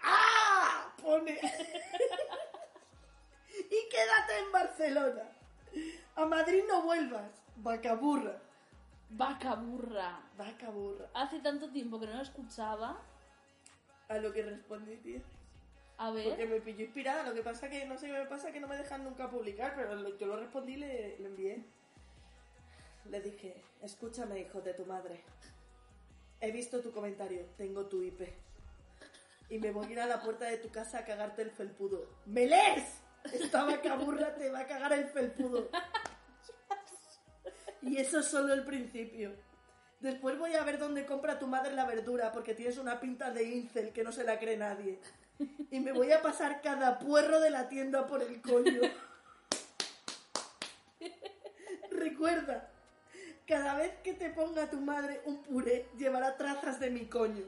¡Ah! 0.00 0.92
Pone. 1.00 1.38
y 3.70 3.88
quédate 3.88 4.38
en 4.44 4.50
Barcelona. 4.50 5.30
A 6.16 6.26
Madrid 6.26 6.64
no 6.66 6.82
vuelvas. 6.82 7.30
Vaca 7.58 7.94
burra. 7.94 8.42
Vaca 9.10 9.54
burra. 9.54 10.20
Vaca 10.36 10.70
burra. 10.70 11.08
Hace 11.14 11.38
tanto 11.38 11.70
tiempo 11.70 12.00
que 12.00 12.06
no 12.06 12.14
lo 12.14 12.22
escuchaba. 12.22 13.00
A 14.08 14.18
lo 14.18 14.32
que 14.32 14.42
respondí, 14.42 14.96
tío. 14.96 15.20
A 15.98 16.10
ver. 16.10 16.30
Porque 16.30 16.46
me 16.46 16.60
pilló 16.60 16.84
inspirada. 16.84 17.22
Lo 17.22 17.32
que 17.32 17.42
pasa 17.42 17.70
que 17.70 17.86
no 17.86 17.96
sé 17.96 18.08
qué 18.08 18.12
me 18.14 18.26
pasa 18.26 18.50
que 18.50 18.58
no 18.58 18.66
me 18.66 18.76
dejan 18.76 19.04
nunca 19.04 19.30
publicar, 19.30 19.74
pero 19.76 20.18
yo 20.18 20.26
lo 20.26 20.36
respondí 20.36 20.72
y 20.72 20.78
le, 20.78 21.16
le 21.20 21.26
envié. 21.28 21.75
Le 23.10 23.20
dije, 23.20 23.62
escúchame, 23.82 24.40
hijo 24.40 24.60
de 24.60 24.74
tu 24.74 24.84
madre. 24.84 25.22
He 26.40 26.50
visto 26.50 26.80
tu 26.80 26.92
comentario, 26.92 27.46
tengo 27.56 27.86
tu 27.86 28.02
IP. 28.02 28.22
Y 29.48 29.58
me 29.58 29.70
voy 29.70 29.86
a 29.86 29.90
ir 29.90 30.00
a 30.00 30.06
la 30.06 30.20
puerta 30.20 30.46
de 30.46 30.58
tu 30.58 30.70
casa 30.70 30.98
a 30.98 31.04
cagarte 31.04 31.42
el 31.42 31.50
felpudo. 31.50 32.08
¡Me 32.26 32.46
lees! 32.46 32.84
Esta 33.32 33.64
vaca 33.64 33.96
burra 33.96 34.34
te 34.34 34.50
va 34.50 34.60
a 34.60 34.66
cagar 34.66 34.92
el 34.92 35.08
felpudo. 35.08 35.68
Y 37.82 37.98
eso 37.98 38.18
es 38.20 38.26
solo 38.26 38.52
el 38.52 38.64
principio. 38.64 39.32
Después 40.00 40.38
voy 40.38 40.54
a 40.54 40.64
ver 40.64 40.78
dónde 40.78 41.06
compra 41.06 41.38
tu 41.38 41.46
madre 41.46 41.72
la 41.72 41.86
verdura, 41.86 42.32
porque 42.32 42.54
tienes 42.54 42.78
una 42.78 43.00
pinta 43.00 43.30
de 43.30 43.44
incel 43.44 43.92
que 43.92 44.02
no 44.04 44.12
se 44.12 44.24
la 44.24 44.38
cree 44.38 44.56
nadie. 44.56 45.00
Y 45.70 45.80
me 45.80 45.92
voy 45.92 46.12
a 46.12 46.22
pasar 46.22 46.60
cada 46.62 46.98
puerro 46.98 47.40
de 47.40 47.50
la 47.50 47.68
tienda 47.68 48.06
por 48.06 48.22
el 48.22 48.40
coño. 48.42 48.80
Recuerda, 51.90 52.70
cada 53.46 53.76
vez 53.76 53.92
que 54.02 54.12
te 54.12 54.30
ponga 54.30 54.70
tu 54.70 54.80
madre 54.80 55.22
un 55.24 55.42
puré, 55.42 55.88
llevará 55.96 56.36
trazas 56.36 56.80
de 56.80 56.90
mi 56.90 57.06
coño. 57.06 57.44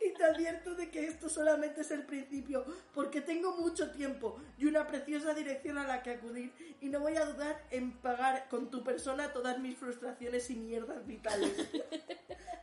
Y 0.00 0.12
te 0.12 0.24
advierto 0.24 0.74
de 0.74 0.90
que 0.90 1.06
esto 1.06 1.30
solamente 1.30 1.80
es 1.80 1.90
el 1.90 2.04
principio, 2.04 2.66
porque 2.92 3.22
tengo 3.22 3.56
mucho 3.56 3.90
tiempo 3.90 4.38
y 4.58 4.66
una 4.66 4.86
preciosa 4.86 5.32
dirección 5.32 5.78
a 5.78 5.86
la 5.86 6.02
que 6.02 6.10
acudir, 6.10 6.52
y 6.82 6.88
no 6.90 7.00
voy 7.00 7.16
a 7.16 7.24
dudar 7.24 7.64
en 7.70 7.92
pagar 7.92 8.48
con 8.50 8.70
tu 8.70 8.84
persona 8.84 9.32
todas 9.32 9.58
mis 9.58 9.78
frustraciones 9.78 10.50
y 10.50 10.56
mierdas 10.56 11.06
vitales. 11.06 11.70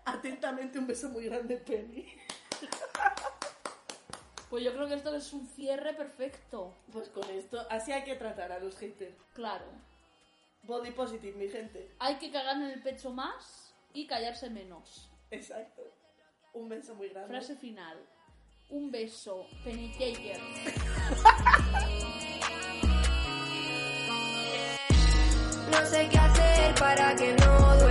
Atentamente, 0.05 0.77
un 0.77 0.85
beso 0.85 1.09
muy 1.09 1.25
grande, 1.25 1.57
Penny. 1.57 2.05
Pues 4.49 4.63
yo 4.63 4.73
creo 4.73 4.87
que 4.87 4.95
esto 4.95 5.15
es 5.15 5.33
un 5.33 5.47
cierre 5.47 5.93
perfecto. 5.93 6.75
Pues 6.91 7.09
con 7.09 7.27
esto, 7.31 7.65
así 7.69 7.91
hay 7.91 8.03
que 8.03 8.15
tratar 8.15 8.51
a 8.51 8.59
los 8.59 8.77
haters. 8.77 9.15
Claro. 9.33 9.65
Body 10.63 10.91
positive, 10.91 11.37
mi 11.37 11.49
gente. 11.49 11.91
Hay 11.99 12.15
que 12.15 12.31
cagar 12.31 12.55
en 12.57 12.63
el 12.63 12.81
pecho 12.81 13.11
más 13.11 13.73
y 13.93 14.07
callarse 14.07 14.49
menos. 14.49 15.09
Exacto. 15.31 15.81
Un 16.53 16.69
beso 16.69 16.95
muy 16.95 17.09
grande. 17.09 17.29
Frase 17.29 17.55
final. 17.55 17.97
Un 18.69 18.91
beso. 18.91 19.47
Penny. 19.63 19.91
No 25.71 25.85
sé 25.85 26.09
qué 26.11 26.17
hacer 26.17 26.75
para 26.75 27.15
que 27.15 27.33
no 27.33 27.75
duela. 27.77 27.90